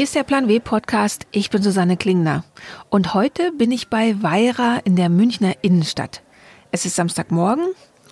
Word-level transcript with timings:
Hier 0.00 0.04
ist 0.04 0.14
der 0.14 0.24
Plan 0.24 0.48
W 0.48 0.60
Podcast. 0.60 1.26
Ich 1.30 1.50
bin 1.50 1.62
Susanne 1.62 1.98
Klingner. 1.98 2.42
Und 2.88 3.12
heute 3.12 3.52
bin 3.52 3.70
ich 3.70 3.88
bei 3.88 4.22
Weira 4.22 4.78
in 4.84 4.96
der 4.96 5.10
Münchner 5.10 5.52
Innenstadt. 5.60 6.22
Es 6.70 6.86
ist 6.86 6.96
Samstagmorgen. 6.96 7.66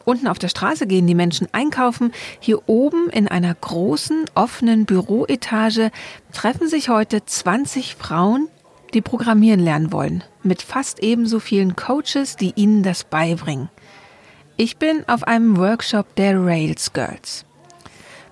Unten 0.05 0.29
auf 0.29 0.39
der 0.39 0.51
Straße 0.51 0.87
gehen 0.87 1.07
die 1.07 1.15
Menschen 1.15 1.49
einkaufen. 1.53 2.13
Hier 2.41 2.69
oben 2.69 3.09
in 3.09 3.27
einer 3.27 3.55
großen, 3.55 4.27
offenen 4.35 4.85
Büroetage 4.85 5.91
treffen 6.31 6.69
sich 6.69 6.91
heute 6.91 7.25
20 7.25 7.95
Frauen, 7.95 8.49
die 8.93 9.01
programmieren 9.01 9.61
lernen 9.61 9.91
wollen. 9.91 10.25
Mit 10.43 10.61
fast 10.61 11.03
ebenso 11.03 11.41
vielen 11.41 11.75
Coaches, 11.75 12.37
die 12.37 12.53
ihnen 12.55 12.83
das 12.83 13.05
beibringen. 13.05 13.71
Ich 14.59 14.77
bin 14.77 15.09
auf 15.09 15.23
einem 15.23 15.57
Workshop 15.57 16.15
der 16.17 16.39
Rails 16.39 16.93
Girls. 16.93 17.47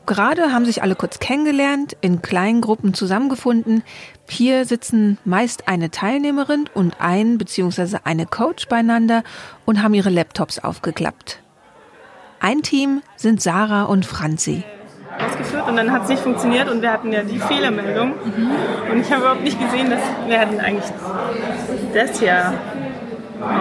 Gerade 0.06 0.52
haben 0.52 0.64
sich 0.64 0.82
alle 0.82 0.94
kurz 0.94 1.18
kennengelernt, 1.18 1.96
in 2.00 2.22
kleinen 2.22 2.60
Gruppen 2.60 2.94
zusammengefunden. 2.94 3.82
Hier 4.28 4.64
sitzen 4.64 5.18
meist 5.24 5.66
eine 5.66 5.90
Teilnehmerin 5.90 6.68
und 6.74 7.00
ein 7.00 7.38
bzw. 7.38 7.98
eine 8.04 8.24
Coach 8.24 8.68
beieinander 8.68 9.24
und 9.64 9.82
haben 9.82 9.94
ihre 9.94 10.10
Laptops 10.10 10.60
aufgeklappt. 10.60 11.40
Ein 12.38 12.62
Team 12.62 13.02
sind 13.16 13.42
Sarah 13.42 13.84
und 13.84 14.06
Franzi. 14.06 14.62
Ausgeführt 15.18 15.66
und 15.66 15.76
dann 15.76 15.90
hat 15.90 16.04
es 16.04 16.10
nicht 16.10 16.22
funktioniert 16.22 16.68
und 16.70 16.82
wir 16.82 16.92
hatten 16.92 17.12
ja 17.12 17.22
die 17.22 17.40
Fehlermeldung. 17.40 18.10
Mhm. 18.10 18.50
Und 18.92 19.00
ich 19.00 19.10
habe 19.10 19.22
überhaupt 19.22 19.42
nicht 19.42 19.58
gesehen, 19.58 19.90
dass 19.90 20.00
wir 20.26 20.38
hätten 20.38 20.60
eigentlich 20.60 20.92
das 21.94 22.20
hier 22.20 22.54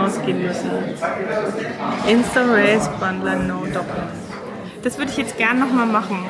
ausgehen 0.03 0.43
müssen. 0.45 0.69
Insta 2.07 2.41
Race 2.41 2.89
Bundler 2.99 3.37
No 3.37 3.65
Document. 3.65 4.25
Das 4.85 4.99
würde 4.99 5.09
ich 5.09 5.17
jetzt 5.17 5.35
gern 5.37 5.57
nochmal 5.57 5.87
machen. 5.87 6.23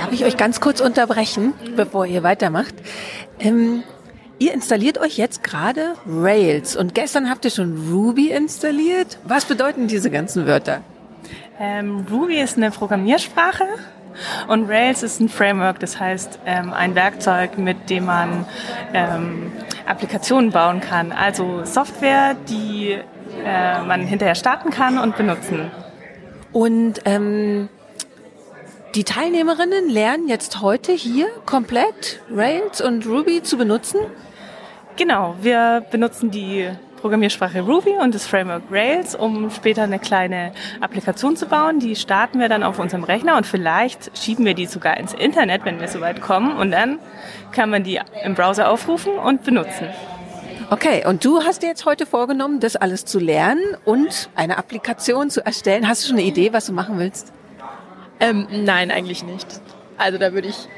Darf 0.00 0.12
ich 0.12 0.24
euch 0.24 0.38
ganz 0.38 0.62
kurz 0.62 0.80
unterbrechen, 0.80 1.52
bevor 1.76 2.06
ihr 2.06 2.22
weitermacht? 2.22 2.74
Ähm, 3.38 3.82
ihr 4.38 4.54
installiert 4.54 4.96
euch 4.96 5.18
jetzt 5.18 5.44
gerade 5.44 5.92
Rails 6.06 6.74
und 6.74 6.94
gestern 6.94 7.28
habt 7.28 7.44
ihr 7.44 7.50
schon 7.50 7.92
Ruby 7.92 8.30
installiert. 8.30 9.18
Was 9.24 9.44
bedeuten 9.44 9.88
diese 9.88 10.10
ganzen 10.10 10.46
Wörter? 10.46 10.80
Ähm, 11.60 12.06
Ruby 12.10 12.40
ist 12.40 12.56
eine 12.56 12.70
Programmiersprache 12.70 13.66
und 14.48 14.70
Rails 14.70 15.02
ist 15.02 15.20
ein 15.20 15.28
Framework, 15.28 15.80
das 15.80 16.00
heißt 16.00 16.38
ähm, 16.46 16.72
ein 16.72 16.94
Werkzeug, 16.94 17.58
mit 17.58 17.90
dem 17.90 18.06
man 18.06 18.46
ähm, 18.94 19.52
Applikationen 19.84 20.50
bauen 20.50 20.80
kann. 20.80 21.12
Also 21.12 21.66
Software, 21.66 22.36
die 22.48 22.96
äh, 23.44 23.82
man 23.82 24.00
hinterher 24.00 24.34
starten 24.34 24.70
kann 24.70 24.96
und 24.96 25.18
benutzen. 25.18 25.70
Und 26.52 27.02
ähm, 27.04 27.68
die 28.94 29.04
Teilnehmerinnen 29.04 29.88
lernen 29.88 30.28
jetzt 30.28 30.60
heute 30.60 30.92
hier 30.92 31.28
komplett 31.46 32.20
Rails 32.30 32.80
und 32.80 33.06
Ruby 33.06 33.42
zu 33.42 33.56
benutzen? 33.56 34.00
Genau, 34.96 35.36
wir 35.40 35.84
benutzen 35.90 36.30
die 36.30 36.68
Programmiersprache 37.00 37.62
Ruby 37.62 37.92
und 37.92 38.14
das 38.14 38.26
Framework 38.26 38.64
Rails, 38.70 39.14
um 39.14 39.50
später 39.50 39.84
eine 39.84 39.98
kleine 39.98 40.52
Applikation 40.80 41.36
zu 41.36 41.46
bauen. 41.46 41.78
Die 41.78 41.94
starten 41.96 42.40
wir 42.40 42.48
dann 42.48 42.62
auf 42.62 42.78
unserem 42.78 43.04
Rechner 43.04 43.36
und 43.36 43.46
vielleicht 43.46 44.16
schieben 44.18 44.44
wir 44.44 44.54
die 44.54 44.66
sogar 44.66 44.96
ins 44.96 45.14
Internet, 45.14 45.64
wenn 45.64 45.80
wir 45.80 45.88
soweit 45.88 46.20
kommen. 46.20 46.56
Und 46.56 46.72
dann 46.72 46.98
kann 47.52 47.70
man 47.70 47.84
die 47.84 48.00
im 48.24 48.34
Browser 48.34 48.68
aufrufen 48.68 49.12
und 49.14 49.44
benutzen. 49.44 49.86
Okay, 50.68 51.06
und 51.06 51.24
du 51.24 51.42
hast 51.42 51.62
dir 51.62 51.68
jetzt 51.68 51.86
heute 51.86 52.06
vorgenommen, 52.06 52.60
das 52.60 52.76
alles 52.76 53.04
zu 53.04 53.18
lernen 53.18 53.62
und 53.84 54.28
eine 54.34 54.58
Applikation 54.58 55.30
zu 55.30 55.44
erstellen. 55.44 55.88
Hast 55.88 56.02
du 56.02 56.08
schon 56.08 56.18
eine 56.18 56.26
Idee, 56.26 56.52
was 56.52 56.66
du 56.66 56.72
machen 56.72 56.98
willst? 56.98 57.32
Ähm, 58.20 58.46
nein, 58.50 58.90
eigentlich 58.90 59.24
nicht. 59.24 59.46
Also 59.96 60.18
da 60.18 60.32
würde 60.32 60.48
ich 60.48 60.68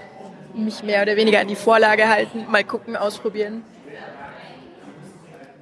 mich 0.55 0.83
mehr 0.83 1.03
oder 1.03 1.17
weniger 1.17 1.41
an 1.41 1.49
die 1.49 1.57
Vorlage 1.57 2.09
halten, 2.09 2.47
mal 2.51 2.65
gucken, 2.65 2.97
ausprobieren 2.97 3.65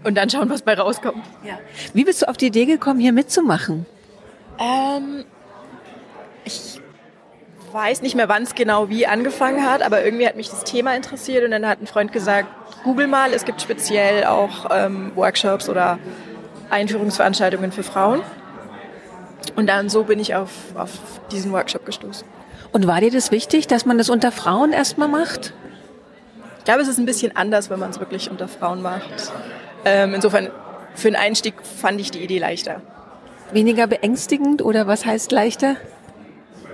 und 0.04 0.16
dann 0.16 0.30
schauen, 0.30 0.48
was 0.50 0.62
bei 0.62 0.74
rauskommt. 0.74 1.24
Ja. 1.44 1.58
Wie 1.92 2.04
bist 2.04 2.22
du 2.22 2.28
auf 2.28 2.36
die 2.36 2.46
Idee 2.46 2.66
gekommen, 2.66 3.00
hier 3.00 3.12
mitzumachen? 3.12 3.86
Ähm, 4.58 5.24
ich 6.44 6.80
weiß 7.72 8.02
nicht 8.02 8.14
mehr, 8.14 8.28
wann 8.28 8.42
es 8.42 8.54
genau 8.54 8.88
wie 8.88 9.06
angefangen 9.06 9.64
hat, 9.64 9.82
aber 9.82 10.04
irgendwie 10.04 10.26
hat 10.26 10.36
mich 10.36 10.50
das 10.50 10.64
Thema 10.64 10.94
interessiert 10.94 11.44
und 11.44 11.50
dann 11.50 11.66
hat 11.66 11.80
ein 11.80 11.86
Freund 11.86 12.12
gesagt, 12.12 12.48
google 12.82 13.06
mal, 13.06 13.32
es 13.32 13.44
gibt 13.44 13.62
speziell 13.62 14.24
auch 14.24 14.66
ähm, 14.70 15.12
Workshops 15.14 15.68
oder 15.68 15.98
Einführungsveranstaltungen 16.70 17.72
für 17.72 17.82
Frauen. 17.82 18.22
Und 19.56 19.66
dann 19.66 19.88
so 19.88 20.04
bin 20.04 20.18
ich 20.18 20.34
auf, 20.34 20.50
auf 20.74 20.90
diesen 21.30 21.52
Workshop 21.52 21.86
gestoßen. 21.86 22.26
Und 22.72 22.86
war 22.86 23.00
dir 23.00 23.10
das 23.10 23.30
wichtig, 23.30 23.66
dass 23.66 23.84
man 23.84 23.98
das 23.98 24.10
unter 24.10 24.30
Frauen 24.32 24.72
erstmal 24.72 25.08
macht? 25.08 25.52
Ich 26.58 26.64
glaube, 26.64 26.82
es 26.82 26.88
ist 26.88 26.98
ein 26.98 27.06
bisschen 27.06 27.36
anders, 27.36 27.70
wenn 27.70 27.78
man 27.78 27.90
es 27.90 27.98
wirklich 27.98 28.30
unter 28.30 28.46
Frauen 28.46 28.82
macht. 28.82 29.32
Ähm, 29.84 30.14
insofern, 30.14 30.50
für 30.94 31.08
einen 31.08 31.16
Einstieg 31.16 31.54
fand 31.62 32.00
ich 32.00 32.10
die 32.10 32.20
Idee 32.20 32.38
leichter. 32.38 32.82
Weniger 33.52 33.86
beängstigend 33.86 34.62
oder 34.62 34.86
was 34.86 35.04
heißt 35.04 35.32
leichter? 35.32 35.76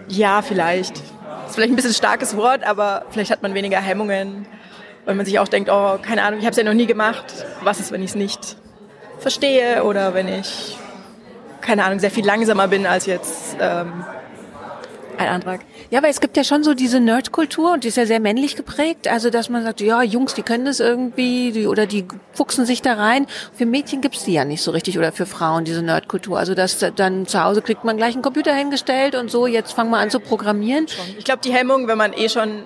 Ja, 0.08 0.42
vielleicht. 0.42 0.98
Ist 0.98 1.54
vielleicht 1.54 1.72
ein 1.72 1.76
bisschen 1.76 1.92
ein 1.92 1.94
starkes 1.94 2.36
Wort, 2.36 2.64
aber 2.64 3.04
vielleicht 3.10 3.30
hat 3.30 3.42
man 3.42 3.54
weniger 3.54 3.78
Hemmungen, 3.78 4.46
weil 5.04 5.14
man 5.14 5.24
sich 5.24 5.38
auch 5.38 5.48
denkt, 5.48 5.70
oh, 5.70 5.98
keine 6.02 6.22
Ahnung, 6.24 6.40
ich 6.40 6.44
habe 6.44 6.50
es 6.50 6.56
ja 6.56 6.64
noch 6.64 6.74
nie 6.74 6.86
gemacht. 6.86 7.46
Was 7.62 7.80
ist, 7.80 7.92
wenn 7.92 8.02
ich 8.02 8.10
es 8.10 8.16
nicht 8.16 8.56
verstehe 9.18 9.84
oder 9.84 10.14
wenn 10.14 10.28
ich, 10.28 10.76
keine 11.66 11.84
Ahnung, 11.84 11.98
sehr 11.98 12.10
viel 12.10 12.24
langsamer 12.24 12.68
bin 12.68 12.86
als 12.86 13.06
jetzt 13.06 13.56
ähm, 13.60 14.04
ein 15.18 15.28
Antrag. 15.28 15.60
Ja, 15.90 15.98
aber 15.98 16.08
es 16.08 16.20
gibt 16.20 16.36
ja 16.36 16.44
schon 16.44 16.62
so 16.62 16.74
diese 16.74 17.00
Nerdkultur 17.00 17.72
und 17.72 17.84
die 17.84 17.88
ist 17.88 17.96
ja 17.96 18.06
sehr 18.06 18.20
männlich 18.20 18.54
geprägt. 18.54 19.08
Also, 19.08 19.30
dass 19.30 19.48
man 19.48 19.62
sagt, 19.62 19.80
ja, 19.80 20.02
Jungs, 20.02 20.34
die 20.34 20.42
können 20.42 20.64
das 20.64 20.78
irgendwie 20.78 21.52
die, 21.52 21.66
oder 21.66 21.86
die 21.86 22.06
fuchsen 22.32 22.66
sich 22.66 22.82
da 22.82 22.94
rein. 22.94 23.26
Für 23.54 23.66
Mädchen 23.66 24.00
gibt's 24.00 24.24
die 24.24 24.34
ja 24.34 24.44
nicht 24.44 24.62
so 24.62 24.70
richtig 24.72 24.98
oder 24.98 25.12
für 25.12 25.26
Frauen 25.26 25.64
diese 25.64 25.82
Nerdkultur. 25.82 26.38
Also, 26.38 26.54
dass 26.54 26.84
dann 26.94 27.26
zu 27.26 27.42
Hause 27.42 27.62
kriegt 27.62 27.84
man 27.84 27.96
gleich 27.96 28.14
einen 28.14 28.22
Computer 28.22 28.54
hingestellt 28.54 29.14
und 29.14 29.30
so, 29.30 29.46
jetzt 29.46 29.72
fangen 29.72 29.90
wir 29.90 29.98
an 29.98 30.10
zu 30.10 30.20
programmieren. 30.20 30.86
Ich 31.18 31.24
glaube, 31.24 31.40
die 31.42 31.52
Hemmung, 31.52 31.88
wenn 31.88 31.98
man 31.98 32.12
eh 32.12 32.28
schon 32.28 32.64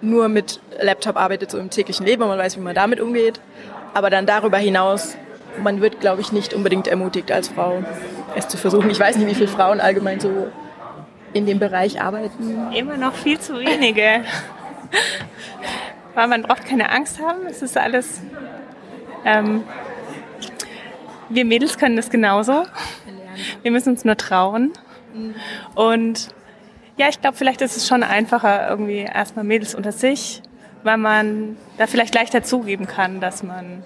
nur 0.00 0.28
mit 0.28 0.60
Laptop 0.80 1.16
arbeitet, 1.16 1.50
so 1.50 1.58
im 1.58 1.70
täglichen 1.70 2.06
Leben 2.06 2.22
und 2.22 2.28
man 2.28 2.38
weiß, 2.38 2.56
wie 2.56 2.60
man 2.60 2.74
damit 2.74 3.00
umgeht. 3.00 3.40
Aber 3.94 4.08
dann 4.08 4.26
darüber 4.26 4.58
hinaus, 4.58 5.16
man 5.58 5.80
wird, 5.80 6.00
glaube 6.00 6.20
ich, 6.20 6.32
nicht 6.32 6.54
unbedingt 6.54 6.86
ermutigt 6.86 7.30
als 7.32 7.48
Frau, 7.48 7.82
es 8.34 8.48
zu 8.48 8.56
versuchen. 8.56 8.90
Ich 8.90 9.00
weiß 9.00 9.16
nicht, 9.16 9.28
wie 9.28 9.34
viele 9.34 9.48
Frauen 9.48 9.80
allgemein 9.80 10.20
so 10.20 10.48
in 11.32 11.46
dem 11.46 11.58
Bereich 11.58 12.00
arbeiten. 12.00 12.72
Immer 12.74 12.96
noch 12.96 13.14
viel 13.14 13.38
zu 13.38 13.58
wenige. 13.58 14.24
Weil 16.14 16.28
man 16.28 16.42
braucht 16.42 16.64
keine 16.64 16.90
Angst 16.90 17.20
haben. 17.20 17.46
Es 17.46 17.62
ist 17.62 17.76
alles. 17.78 18.20
Ähm, 19.24 19.64
wir 21.28 21.44
Mädels 21.44 21.78
können 21.78 21.96
das 21.96 22.10
genauso. 22.10 22.64
Wir 23.62 23.70
müssen 23.70 23.90
uns 23.90 24.04
nur 24.04 24.16
trauen. 24.16 24.72
Und 25.74 26.28
ja, 26.96 27.08
ich 27.08 27.20
glaube, 27.20 27.36
vielleicht 27.36 27.62
ist 27.62 27.76
es 27.76 27.86
schon 27.88 28.02
einfacher, 28.02 28.68
irgendwie 28.68 29.00
erstmal 29.00 29.44
Mädels 29.44 29.74
unter 29.74 29.92
sich, 29.92 30.42
weil 30.82 30.98
man 30.98 31.56
da 31.78 31.86
vielleicht 31.86 32.14
leichter 32.14 32.42
zugeben 32.42 32.86
kann, 32.86 33.20
dass 33.20 33.42
man 33.42 33.84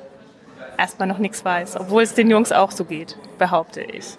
erstmal 0.78 1.08
noch 1.08 1.18
nichts 1.18 1.44
weiß, 1.44 1.76
obwohl 1.76 2.02
es 2.02 2.14
den 2.14 2.30
Jungs 2.30 2.52
auch 2.52 2.70
so 2.70 2.84
geht, 2.84 3.16
behaupte 3.38 3.82
ich. 3.82 4.16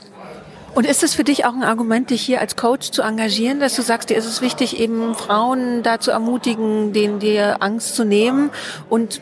Und 0.73 0.85
ist 0.85 1.03
es 1.03 1.15
für 1.15 1.23
dich 1.23 1.45
auch 1.45 1.53
ein 1.53 1.63
Argument, 1.63 2.11
dich 2.11 2.21
hier 2.21 2.39
als 2.39 2.55
Coach 2.55 2.91
zu 2.91 3.01
engagieren, 3.01 3.59
dass 3.59 3.75
du 3.75 3.81
sagst, 3.81 4.09
dir 4.09 4.17
ist 4.17 4.27
es 4.27 4.41
wichtig, 4.41 4.79
eben 4.79 5.15
Frauen 5.15 5.81
da 5.81 5.99
zu 5.99 6.11
ermutigen, 6.11 6.93
denen 6.93 7.19
dir 7.19 7.57
Angst 7.61 7.95
zu 7.95 8.03
nehmen 8.03 8.51
und 8.89 9.19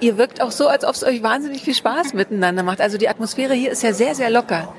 ihr 0.00 0.16
wirkt 0.16 0.40
auch 0.40 0.52
so, 0.52 0.68
als 0.68 0.84
ob 0.84 0.94
es 0.94 1.02
euch 1.02 1.22
wahnsinnig 1.22 1.62
viel 1.62 1.74
Spaß 1.74 2.14
miteinander 2.14 2.62
macht. 2.62 2.80
Also 2.80 2.98
die 2.98 3.08
Atmosphäre 3.08 3.54
hier 3.54 3.72
ist 3.72 3.82
ja 3.82 3.92
sehr, 3.92 4.14
sehr 4.14 4.30
locker. 4.30 4.72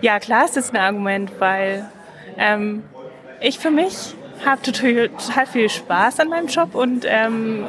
Ja, 0.00 0.18
klar 0.18 0.44
ist 0.44 0.56
das 0.56 0.72
ein 0.72 0.76
Argument, 0.76 1.30
weil 1.38 1.88
ähm, 2.36 2.82
ich 3.40 3.58
für 3.58 3.70
mich 3.70 4.14
habe 4.44 4.60
total, 4.62 5.08
total, 5.10 5.46
viel 5.46 5.68
Spaß 5.68 6.20
an 6.20 6.28
meinem 6.28 6.48
Job 6.48 6.74
und 6.74 7.04
ähm, 7.06 7.66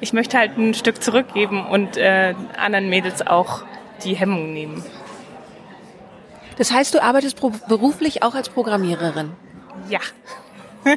ich 0.00 0.12
möchte 0.12 0.38
halt 0.38 0.56
ein 0.58 0.74
Stück 0.74 1.02
zurückgeben 1.02 1.66
und 1.66 1.96
äh, 1.96 2.34
anderen 2.56 2.88
Mädels 2.88 3.26
auch 3.26 3.64
die 4.04 4.14
Hemmung 4.14 4.52
nehmen. 4.52 4.84
Das 6.56 6.72
heißt, 6.72 6.94
du 6.94 7.02
arbeitest 7.02 7.40
beruflich 7.68 8.22
auch 8.22 8.34
als 8.34 8.48
Programmiererin? 8.48 9.32
Ja. 9.88 10.00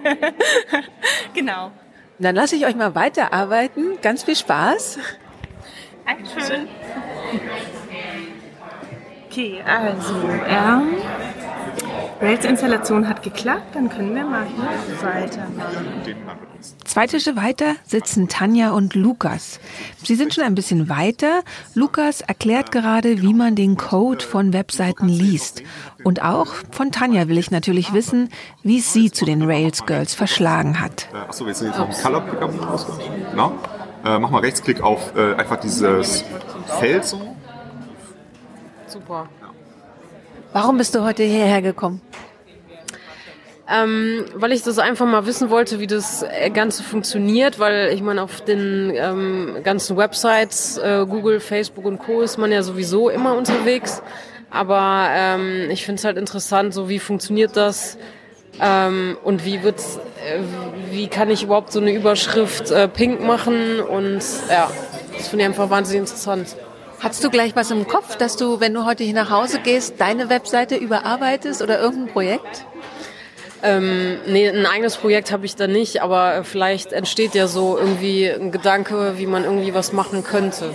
genau. 1.33 1.71
Dann 2.19 2.35
lasse 2.35 2.55
ich 2.55 2.65
euch 2.65 2.75
mal 2.75 2.95
weiterarbeiten. 2.95 3.97
Ganz 4.01 4.23
viel 4.23 4.35
Spaß. 4.35 4.99
Dankeschön. 6.05 6.67
Okay, 9.29 9.61
also, 9.65 10.15
ähm, 10.47 10.97
Rails-Installation 12.19 13.07
hat 13.07 13.21
geklappt, 13.21 13.75
dann 13.75 13.89
können 13.89 14.15
wir 14.15 14.25
mal 14.25 14.45
hier 14.45 15.01
weitermachen. 15.03 16.15
Zwei 16.83 17.05
Tische 17.05 17.35
weiter 17.35 17.75
sitzen 17.85 18.27
Tanja 18.27 18.71
und 18.71 18.95
Lukas. 18.95 19.59
Sie 20.03 20.15
sind 20.15 20.33
schon 20.33 20.43
ein 20.43 20.55
bisschen 20.55 20.89
weiter. 20.89 21.41
Lukas 21.75 22.21
erklärt 22.21 22.71
gerade, 22.71 23.21
wie 23.21 23.33
man 23.33 23.55
den 23.55 23.77
Code 23.77 24.25
von 24.25 24.51
Webseiten 24.51 25.07
liest. 25.07 25.61
Und 26.03 26.23
auch 26.23 26.47
von 26.71 26.91
Tanja 26.91 27.27
will 27.27 27.37
ich 27.37 27.51
natürlich 27.51 27.93
wissen, 27.93 28.29
wie 28.63 28.79
es 28.79 28.93
sie 28.93 29.11
zu 29.11 29.25
den 29.25 29.43
Rails 29.43 29.85
Girls 29.85 30.15
verschlagen 30.15 30.79
hat. 30.79 31.09
Äh, 31.13 31.17
achso, 31.17 31.45
wir 31.45 31.53
sind 31.53 31.67
jetzt 31.67 31.79
auf 31.79 31.89
dem 31.89 32.03
Color 32.03 32.21
Picker 32.21 32.49
Genau. 33.31 33.53
Äh, 34.03 34.19
mach 34.19 34.31
mal 34.31 34.41
Rechtsklick 34.41 34.81
auf 34.81 35.15
äh, 35.15 35.35
einfach 35.35 35.57
dieses 35.57 36.23
Feld 36.79 37.05
so. 37.05 37.35
Super. 38.87 39.27
Warum 40.53 40.77
bist 40.77 40.95
du 40.95 41.03
heute 41.03 41.23
hierher 41.23 41.61
gekommen? 41.61 42.01
Ähm, 43.69 44.25
weil 44.33 44.53
ich 44.53 44.63
das 44.63 44.79
einfach 44.79 45.05
mal 45.05 45.25
wissen 45.25 45.49
wollte, 45.49 45.81
wie 45.81 45.87
das 45.87 46.25
Ganze 46.53 46.83
funktioniert, 46.83 47.59
weil 47.59 47.91
ich 47.93 48.01
meine, 48.01 48.23
auf 48.23 48.39
den 48.39 48.93
ähm, 48.95 49.57
ganzen 49.63 49.97
Websites, 49.97 50.77
äh, 50.77 51.05
Google, 51.07 51.41
Facebook 51.41 51.83
und 51.83 51.99
Co. 51.99 52.21
ist 52.21 52.37
man 52.37 52.51
ja 52.51 52.63
sowieso 52.63 53.09
immer 53.09 53.35
unterwegs. 53.35 54.01
Aber 54.49 55.09
ähm, 55.11 55.69
ich 55.69 55.85
finde 55.85 55.99
es 55.99 56.05
halt 56.05 56.17
interessant, 56.17 56.73
so 56.73 56.87
wie 56.87 56.99
funktioniert 56.99 57.57
das 57.57 57.97
ähm, 58.61 59.17
und 59.23 59.43
wie 59.43 59.61
wird's, 59.63 59.99
äh, 60.25 60.39
wie 60.89 61.07
kann 61.07 61.29
ich 61.29 61.43
überhaupt 61.43 61.73
so 61.73 61.81
eine 61.81 61.91
Überschrift 61.91 62.71
äh, 62.71 62.87
pink 62.87 63.21
machen 63.21 63.81
und 63.81 64.23
ja, 64.49 64.71
das 65.17 65.27
finde 65.27 65.43
ich 65.43 65.49
einfach 65.49 65.69
wahnsinnig 65.69 66.01
interessant. 66.01 66.55
Hast 66.99 67.23
du 67.23 67.29
gleich 67.29 67.55
was 67.55 67.69
im 67.69 67.87
Kopf, 67.87 68.15
dass 68.15 68.37
du, 68.37 68.59
wenn 68.59 68.73
du 68.73 68.83
heute 68.83 69.03
hier 69.03 69.13
nach 69.13 69.29
Hause 69.29 69.59
gehst, 69.59 69.95
deine 69.99 70.29
Webseite 70.29 70.75
überarbeitest 70.75 71.61
oder 71.61 71.79
irgendein 71.79 72.11
Projekt? 72.11 72.65
Ähm, 73.61 74.17
nee, 74.25 74.49
ein 74.49 74.65
eigenes 74.65 74.97
Projekt 74.97 75.31
habe 75.31 75.45
ich 75.45 75.55
da 75.55 75.67
nicht, 75.67 76.01
aber 76.01 76.43
vielleicht 76.43 76.93
entsteht 76.93 77.35
ja 77.35 77.47
so 77.47 77.77
irgendwie 77.77 78.27
ein 78.27 78.51
Gedanke, 78.51 79.13
wie 79.17 79.27
man 79.27 79.43
irgendwie 79.43 79.75
was 79.75 79.93
machen 79.93 80.23
könnte. 80.23 80.73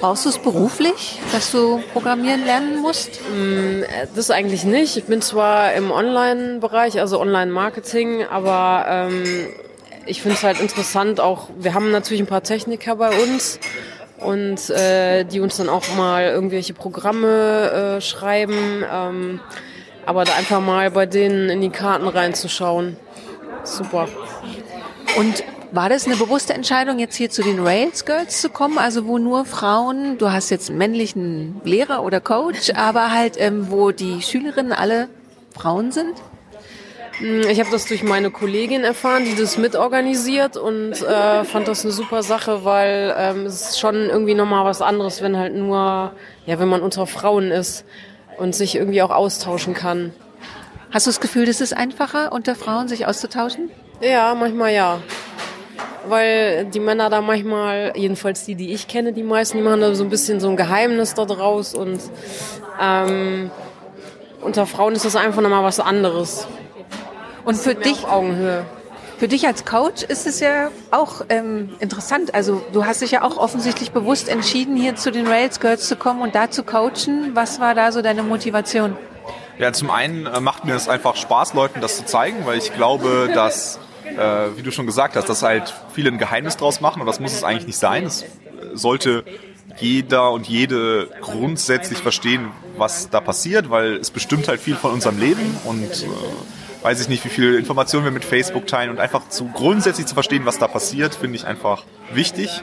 Brauchst 0.00 0.24
du 0.24 0.30
es 0.30 0.38
beruflich, 0.38 1.20
dass 1.32 1.52
du 1.52 1.80
programmieren 1.92 2.44
lernen 2.44 2.80
musst? 2.80 3.20
Mm, 3.30 3.82
das 4.16 4.32
eigentlich 4.32 4.64
nicht. 4.64 4.96
Ich 4.96 5.04
bin 5.04 5.22
zwar 5.22 5.74
im 5.74 5.92
Online-Bereich, 5.92 6.98
also 6.98 7.20
Online-Marketing, 7.20 8.24
aber 8.24 8.84
ähm, 8.88 9.46
ich 10.06 10.22
finde 10.22 10.36
es 10.36 10.42
halt 10.42 10.60
interessant 10.60 11.20
auch, 11.20 11.50
wir 11.56 11.74
haben 11.74 11.92
natürlich 11.92 12.20
ein 12.20 12.26
paar 12.26 12.42
Techniker 12.42 12.96
bei 12.96 13.10
uns 13.10 13.60
und 14.24 14.70
äh, 14.70 15.24
die 15.24 15.40
uns 15.40 15.56
dann 15.56 15.68
auch 15.68 15.94
mal 15.96 16.24
irgendwelche 16.24 16.74
Programme 16.74 17.96
äh, 17.96 18.00
schreiben. 18.00 18.84
Ähm, 18.90 19.40
aber 20.06 20.24
da 20.24 20.34
einfach 20.34 20.60
mal 20.60 20.90
bei 20.90 21.06
denen 21.06 21.48
in 21.48 21.60
die 21.60 21.70
Karten 21.70 22.08
reinzuschauen. 22.08 22.96
Super. 23.64 24.08
Und 25.16 25.44
war 25.70 25.88
das 25.88 26.06
eine 26.06 26.16
bewusste 26.16 26.52
Entscheidung, 26.52 26.98
jetzt 26.98 27.16
hier 27.16 27.30
zu 27.30 27.42
den 27.42 27.60
Rails 27.60 28.04
Girls 28.04 28.40
zu 28.40 28.50
kommen? 28.50 28.78
Also 28.78 29.06
wo 29.06 29.18
nur 29.18 29.44
Frauen, 29.44 30.18
du 30.18 30.30
hast 30.30 30.50
jetzt 30.50 30.68
einen 30.68 30.78
männlichen 30.78 31.60
Lehrer 31.64 32.02
oder 32.02 32.20
Coach, 32.20 32.70
aber 32.74 33.10
halt 33.10 33.34
ähm, 33.38 33.70
wo 33.70 33.90
die 33.90 34.20
Schülerinnen 34.22 34.72
alle 34.72 35.08
Frauen 35.54 35.92
sind? 35.92 36.14
Hm, 37.22 37.42
ich 37.42 37.60
habe 37.60 37.70
das 37.70 37.86
durch 37.86 38.02
meine 38.02 38.32
Kollegin 38.32 38.82
erfahren, 38.82 39.24
die 39.24 39.36
das 39.36 39.56
mitorganisiert 39.56 40.56
und 40.56 41.00
äh, 41.02 41.44
fand 41.44 41.68
das 41.68 41.84
eine 41.84 41.92
super 41.92 42.24
Sache, 42.24 42.64
weil 42.64 43.14
ähm, 43.16 43.46
es 43.46 43.70
ist 43.70 43.80
schon 43.80 43.94
irgendwie 43.94 44.34
nochmal 44.34 44.64
was 44.64 44.82
anderes, 44.82 45.22
wenn 45.22 45.36
halt 45.36 45.54
nur, 45.54 46.12
ja, 46.46 46.58
wenn 46.58 46.68
man 46.68 46.82
unter 46.82 47.06
Frauen 47.06 47.52
ist 47.52 47.84
und 48.38 48.56
sich 48.56 48.74
irgendwie 48.74 49.02
auch 49.02 49.10
austauschen 49.10 49.72
kann. 49.72 50.12
Hast 50.90 51.06
du 51.06 51.10
das 51.10 51.20
Gefühl, 51.20 51.48
es 51.48 51.60
ist 51.60 51.76
einfacher, 51.76 52.32
unter 52.32 52.56
Frauen 52.56 52.88
sich 52.88 53.06
auszutauschen? 53.06 53.70
Ja, 54.00 54.34
manchmal 54.34 54.72
ja. 54.72 54.98
Weil 56.08 56.64
die 56.64 56.80
Männer 56.80 57.08
da 57.08 57.20
manchmal, 57.20 57.92
jedenfalls 57.94 58.44
die, 58.44 58.56
die 58.56 58.72
ich 58.72 58.88
kenne, 58.88 59.12
die 59.12 59.22
meisten, 59.22 59.58
die 59.58 59.62
machen 59.62 59.80
da 59.80 59.94
so 59.94 60.02
ein 60.02 60.10
bisschen 60.10 60.40
so 60.40 60.48
ein 60.48 60.56
Geheimnis 60.56 61.14
da 61.14 61.24
draus 61.24 61.72
und 61.72 62.00
ähm, 62.80 63.52
unter 64.40 64.66
Frauen 64.66 64.94
ist 64.94 65.04
das 65.04 65.14
einfach 65.14 65.40
nochmal 65.40 65.62
was 65.62 65.78
anderes. 65.78 66.48
Und 67.44 67.56
für 67.56 67.74
dich 67.74 68.06
Augenhöhe. 68.06 68.64
Für 69.18 69.28
dich 69.28 69.46
als 69.46 69.64
Coach 69.64 70.02
ist 70.02 70.26
es 70.26 70.40
ja 70.40 70.70
auch 70.90 71.22
ähm, 71.28 71.70
interessant. 71.78 72.34
Also 72.34 72.60
du 72.72 72.84
hast 72.84 73.02
dich 73.02 73.12
ja 73.12 73.22
auch 73.22 73.36
offensichtlich 73.36 73.92
bewusst 73.92 74.28
entschieden, 74.28 74.76
hier 74.76 74.96
zu 74.96 75.12
den 75.12 75.28
Rails 75.28 75.60
Girls 75.60 75.86
zu 75.86 75.94
kommen 75.94 76.22
und 76.22 76.34
da 76.34 76.50
zu 76.50 76.64
coachen. 76.64 77.30
Was 77.34 77.60
war 77.60 77.76
da 77.76 77.92
so 77.92 78.02
deine 78.02 78.24
Motivation? 78.24 78.96
Ja, 79.58 79.72
zum 79.72 79.90
einen 79.90 80.26
äh, 80.26 80.40
macht 80.40 80.64
mir 80.64 80.74
es 80.74 80.88
einfach 80.88 81.14
Spaß, 81.14 81.54
Leuten 81.54 81.80
das 81.80 81.98
zu 81.98 82.04
zeigen, 82.04 82.46
weil 82.46 82.58
ich 82.58 82.74
glaube, 82.74 83.30
dass, 83.32 83.78
äh, 84.06 84.56
wie 84.56 84.62
du 84.62 84.72
schon 84.72 84.86
gesagt 84.86 85.14
hast, 85.14 85.28
dass 85.28 85.42
halt 85.42 85.72
viele 85.94 86.10
ein 86.10 86.18
Geheimnis 86.18 86.56
draus 86.56 86.80
machen 86.80 87.00
und 87.00 87.06
das 87.06 87.20
muss 87.20 87.32
es 87.32 87.44
eigentlich 87.44 87.68
nicht 87.68 87.78
sein. 87.78 88.06
Es 88.06 88.24
sollte 88.74 89.24
jeder 89.78 90.32
und 90.32 90.48
jede 90.48 91.08
grundsätzlich 91.20 91.98
verstehen, 91.98 92.50
was 92.76 93.08
da 93.10 93.20
passiert, 93.20 93.70
weil 93.70 93.96
es 93.96 94.10
bestimmt 94.10 94.48
halt 94.48 94.60
viel 94.60 94.74
von 94.74 94.90
unserem 94.90 95.20
Leben 95.20 95.56
und 95.64 95.92
äh, 95.92 96.06
weiß 96.82 97.00
ich 97.00 97.08
nicht, 97.08 97.24
wie 97.24 97.28
viele 97.28 97.56
Informationen 97.56 98.04
wir 98.04 98.12
mit 98.12 98.24
Facebook 98.24 98.66
teilen 98.66 98.90
und 98.90 99.00
einfach 99.00 99.28
zu 99.28 99.46
grundsätzlich 99.46 100.06
zu 100.06 100.14
verstehen, 100.14 100.44
was 100.44 100.58
da 100.58 100.68
passiert, 100.68 101.14
finde 101.14 101.36
ich 101.36 101.46
einfach 101.46 101.84
wichtig. 102.12 102.62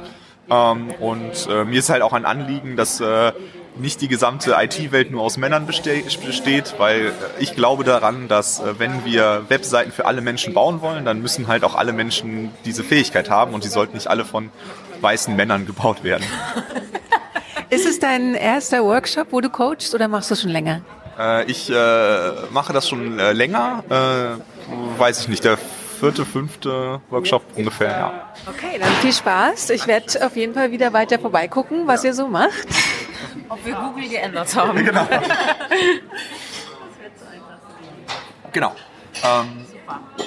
Ähm, 0.50 0.92
und 1.00 1.48
äh, 1.50 1.64
mir 1.64 1.80
ist 1.80 1.90
halt 1.90 2.02
auch 2.02 2.14
ein 2.14 2.26
Anliegen, 2.26 2.76
dass 2.76 3.00
äh, 3.00 3.32
nicht 3.78 4.02
die 4.02 4.08
gesamte 4.08 4.56
IT-Welt 4.60 5.12
nur 5.12 5.22
aus 5.22 5.38
Männern 5.38 5.66
beste 5.66 5.92
besteht, 6.26 6.76
weil 6.78 7.14
ich 7.40 7.56
glaube 7.56 7.84
daran, 7.84 8.28
dass 8.28 8.60
äh, 8.60 8.80
wenn 8.80 9.06
wir 9.06 9.46
Webseiten 9.48 9.92
für 9.92 10.06
alle 10.06 10.22
Menschen 10.22 10.54
bauen 10.54 10.82
wollen, 10.82 11.06
dann 11.06 11.22
müssen 11.22 11.48
halt 11.48 11.64
auch 11.64 11.76
alle 11.76 11.94
Menschen 11.94 12.52
diese 12.66 12.84
Fähigkeit 12.84 13.30
haben 13.30 13.54
und 13.54 13.64
die 13.64 13.70
sollten 13.70 13.96
nicht 13.96 14.08
alle 14.08 14.26
von 14.26 14.50
weißen 15.02 15.36
Männern 15.36 15.66
gebaut 15.66 16.04
werden. 16.04 16.26
Ist 17.70 17.86
es 17.86 18.00
dein 18.00 18.34
erster 18.34 18.84
Workshop, 18.84 19.28
wo 19.32 19.42
du 19.42 19.50
coachst 19.50 19.94
oder 19.94 20.08
machst 20.08 20.32
du 20.32 20.36
schon 20.36 20.50
länger? 20.50 20.82
Äh, 21.20 21.52
ich 21.52 21.70
äh, 21.70 22.32
mache 22.52 22.72
das 22.72 22.88
schon 22.88 23.20
äh, 23.20 23.34
länger, 23.34 23.84
äh, 23.90 25.00
weiß 25.00 25.20
ich 25.22 25.28
nicht, 25.28 25.44
der 25.44 25.58
vierte, 26.00 26.26
fünfte 26.26 27.02
Workshop 27.10 27.44
ungefähr, 27.56 27.90
ja. 27.90 28.34
Okay, 28.48 28.80
dann 28.80 28.92
viel 29.02 29.12
Spaß. 29.12 29.72
Ich 29.72 29.86
werde 29.86 30.26
auf 30.26 30.38
jeden 30.38 30.54
Fall 30.54 30.72
wieder 30.72 30.94
weiter 30.94 31.20
vorbeigucken, 31.20 31.88
was 31.88 32.06
ihr 32.06 32.14
so 32.14 32.30
macht. 32.30 32.68
Ob 33.50 33.66
wir 33.66 33.76
Google 33.76 34.08
geändert 34.08 34.56
haben. 34.56 34.80
Genau. 34.86 35.08
genau. 38.54 38.76
Ähm, 39.24 39.66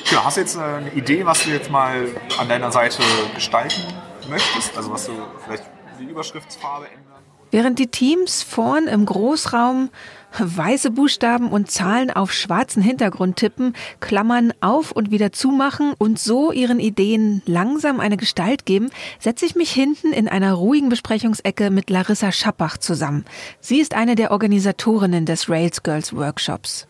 genau. 0.08 0.24
Hast 0.24 0.36
du 0.36 0.40
jetzt 0.42 0.58
eine 0.58 0.92
Idee, 0.92 1.24
was 1.24 1.42
du 1.44 1.50
jetzt 1.50 1.70
mal 1.70 2.06
an 2.38 2.48
deiner 2.48 2.70
Seite 2.70 3.02
gestalten 3.34 3.80
möchtest? 4.28 4.76
Also 4.76 4.92
was 4.92 5.06
du 5.06 5.12
vielleicht 5.44 5.64
die 5.98 6.04
Überschriftsfarbe 6.04 6.86
ändern? 6.86 7.22
Während 7.52 7.78
die 7.78 7.88
Teams 7.88 8.42
vorn 8.42 8.88
im 8.88 9.04
Großraum 9.04 9.90
weiße 10.38 10.90
Buchstaben 10.90 11.50
und 11.50 11.70
Zahlen 11.70 12.10
auf 12.10 12.32
schwarzen 12.32 12.82
Hintergrund 12.82 13.36
tippen, 13.36 13.74
Klammern 14.00 14.54
auf 14.62 14.90
und 14.90 15.10
wieder 15.10 15.32
zumachen 15.32 15.92
und 15.98 16.18
so 16.18 16.50
ihren 16.50 16.80
Ideen 16.80 17.42
langsam 17.44 18.00
eine 18.00 18.16
Gestalt 18.16 18.64
geben, 18.64 18.88
setze 19.20 19.44
ich 19.44 19.54
mich 19.54 19.70
hinten 19.70 20.14
in 20.14 20.28
einer 20.28 20.54
ruhigen 20.54 20.88
Besprechungsecke 20.88 21.68
mit 21.68 21.90
Larissa 21.90 22.32
Schappach 22.32 22.78
zusammen. 22.78 23.26
Sie 23.60 23.80
ist 23.80 23.92
eine 23.92 24.14
der 24.14 24.30
Organisatorinnen 24.30 25.26
des 25.26 25.50
Rails 25.50 25.82
Girls 25.82 26.16
Workshops. 26.16 26.86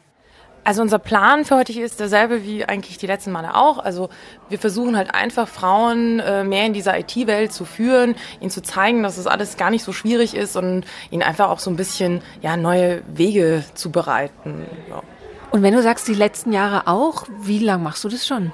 Also 0.65 0.81
unser 0.81 1.01
Plan 1.01 1.45
für 1.45 1.57
heute 1.57 1.73
ist 1.73 1.99
derselbe 1.99 2.45
wie 2.45 2.65
eigentlich 2.65 2.97
die 2.97 3.09
letzten 3.09 3.33
Male 3.33 3.57
auch. 3.57 3.79
Also 3.79 4.11
wir 4.49 4.61
versuchen 4.61 4.97
halt 4.97 5.13
einfach 5.13 5.49
Frauen 5.49 6.21
äh, 6.21 6.45
mehr 6.45 6.67
in 6.67 6.73
dieser 6.73 6.99
IT-Welt 6.99 7.53
zu 7.53 7.65
führen, 7.65 8.15
ihnen 8.41 8.51
zu 8.51 8.63
zeigen, 8.63 9.03
dass 9.03 9.19
es 9.19 9.27
alles 9.27 9.57
gar 9.57 9.71
nicht 9.71 9.83
so 9.83 9.93
schwierig 9.93 10.35
ist 10.37 10.57
und 10.57 10.85
ihnen 11.11 11.23
einfach 11.23 11.49
auch 11.49 11.59
so 11.59 11.69
ein 11.69 11.77
bisschen 11.77 12.23
ja 12.43 12.57
neue 12.57 13.03
Wege 13.09 13.65
zu 13.75 13.91
bereiten. 13.91 14.67
Ja. 14.89 15.03
Und 15.51 15.63
wenn 15.63 15.75
du 15.75 15.83
sagst 15.83 16.07
die 16.07 16.15
letzten 16.15 16.53
Jahre 16.53 16.87
auch, 16.87 17.27
wie 17.41 17.59
lang 17.59 17.83
machst 17.83 18.05
du 18.05 18.09
das 18.09 18.27
schon? 18.27 18.53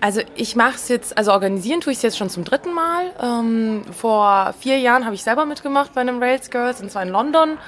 Also 0.00 0.20
ich 0.36 0.56
mache 0.56 0.74
es 0.74 0.88
jetzt, 0.88 1.16
also 1.16 1.32
organisieren 1.32 1.80
tue 1.80 1.92
ich 1.92 1.98
es 1.98 2.02
jetzt 2.02 2.18
schon 2.18 2.28
zum 2.30 2.44
dritten 2.44 2.74
Mal. 2.74 3.12
Ähm, 3.22 3.82
vor 3.92 4.54
vier 4.58 4.78
Jahren 4.78 5.04
habe 5.04 5.14
ich 5.14 5.22
selber 5.22 5.44
mitgemacht 5.44 5.94
bei 5.94 6.00
einem 6.00 6.22
Rails 6.22 6.50
Girls 6.50 6.80
und 6.80 6.90
zwar 6.90 7.02
in 7.02 7.10
London. 7.10 7.58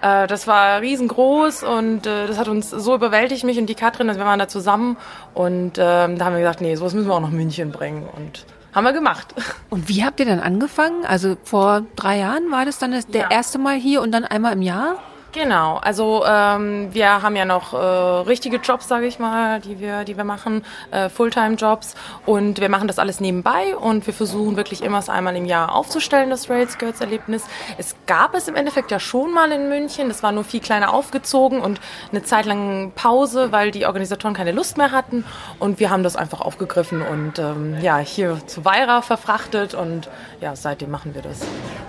Äh, 0.00 0.26
das 0.26 0.46
war 0.46 0.80
riesengroß 0.80 1.64
und 1.64 2.06
äh, 2.06 2.26
das 2.26 2.38
hat 2.38 2.48
uns 2.48 2.70
so 2.70 2.94
überwältigt, 2.94 3.44
mich 3.44 3.58
und 3.58 3.66
die 3.66 3.74
Katrin, 3.74 4.08
also 4.08 4.20
wir 4.20 4.26
waren 4.26 4.38
da 4.38 4.48
zusammen 4.48 4.96
und 5.34 5.78
ähm, 5.78 6.18
da 6.18 6.24
haben 6.24 6.34
wir 6.34 6.40
gesagt, 6.40 6.60
nee, 6.60 6.74
sowas 6.74 6.94
müssen 6.94 7.08
wir 7.08 7.14
auch 7.14 7.20
nach 7.20 7.30
München 7.30 7.72
bringen 7.72 8.08
und 8.16 8.46
haben 8.74 8.84
wir 8.84 8.92
gemacht. 8.92 9.34
Und 9.70 9.88
wie 9.88 10.04
habt 10.04 10.20
ihr 10.20 10.26
dann 10.26 10.40
angefangen? 10.40 11.04
Also 11.04 11.36
vor 11.42 11.82
drei 11.96 12.18
Jahren 12.18 12.50
war 12.50 12.64
das 12.64 12.78
dann 12.78 12.92
das, 12.92 13.06
der 13.06 13.22
ja. 13.22 13.30
erste 13.30 13.58
Mal 13.58 13.76
hier 13.76 14.02
und 14.02 14.12
dann 14.12 14.24
einmal 14.24 14.52
im 14.52 14.62
Jahr? 14.62 14.96
Genau, 15.40 15.76
also 15.76 16.24
ähm, 16.26 16.92
wir 16.92 17.22
haben 17.22 17.36
ja 17.36 17.44
noch 17.44 17.72
äh, 17.72 17.76
richtige 17.76 18.56
Jobs, 18.56 18.88
sage 18.88 19.06
ich 19.06 19.20
mal, 19.20 19.60
die 19.60 19.78
wir, 19.78 20.02
die 20.02 20.16
wir 20.16 20.24
machen, 20.24 20.64
äh, 20.90 21.08
Fulltime-Jobs 21.08 21.94
und 22.26 22.60
wir 22.60 22.68
machen 22.68 22.88
das 22.88 22.98
alles 22.98 23.20
nebenbei 23.20 23.76
und 23.76 24.04
wir 24.08 24.14
versuchen 24.14 24.56
wirklich 24.56 24.82
immer 24.82 24.98
es 24.98 25.08
einmal 25.08 25.36
im 25.36 25.44
Jahr 25.44 25.76
aufzustellen, 25.76 26.28
das 26.28 26.50
Rail 26.50 26.68
Skirts 26.68 27.00
Erlebnis. 27.00 27.44
Es 27.78 27.94
gab 28.08 28.34
es 28.34 28.48
im 28.48 28.56
Endeffekt 28.56 28.90
ja 28.90 28.98
schon 28.98 29.32
mal 29.32 29.52
in 29.52 29.68
München, 29.68 30.08
das 30.08 30.24
war 30.24 30.32
nur 30.32 30.42
viel 30.42 30.58
kleiner 30.58 30.92
aufgezogen 30.92 31.60
und 31.60 31.80
eine 32.10 32.24
Zeit 32.24 32.44
lang 32.44 32.90
Pause, 32.96 33.52
weil 33.52 33.70
die 33.70 33.86
Organisatoren 33.86 34.34
keine 34.34 34.50
Lust 34.50 34.76
mehr 34.76 34.90
hatten 34.90 35.24
und 35.60 35.78
wir 35.78 35.90
haben 35.90 36.02
das 36.02 36.16
einfach 36.16 36.40
aufgegriffen 36.40 37.00
und 37.00 37.38
ähm, 37.38 37.76
ja, 37.80 37.98
hier 37.98 38.44
zu 38.48 38.64
Weira 38.64 39.02
verfrachtet 39.02 39.74
und 39.74 40.08
ja, 40.40 40.56
seitdem 40.56 40.90
machen 40.90 41.14
wir 41.14 41.22
das. 41.22 41.42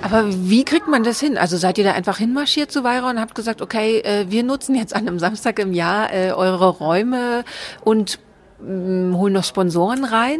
Aber 0.04 0.26
wie 0.28 0.64
kriegt 0.64 0.88
man 0.88 1.04
das 1.04 1.20
hin? 1.20 1.36
Also 1.36 1.58
seid 1.58 1.80
ihr 1.80 1.84
da 1.84 1.94
einfach 1.94 2.20
hinmarschiert 2.20 2.72
zu 2.72 2.84
Weira 2.84 3.10
und 3.10 3.20
habt 3.20 3.39
gesagt, 3.40 3.62
okay, 3.62 4.00
äh, 4.00 4.26
wir 4.30 4.44
nutzen 4.44 4.76
jetzt 4.76 4.96
an 4.96 5.08
einem 5.08 5.20
Samstag 5.20 5.60
im 5.60 5.74
Jahr 5.74 6.14
äh, 6.14 6.32
eure 6.32 6.70
Räume 6.70 7.44
und 7.84 8.20
mm, 8.60 9.16
holen 9.16 9.34
noch 9.34 9.46
Sponsoren 9.46 10.04
rein? 10.04 10.40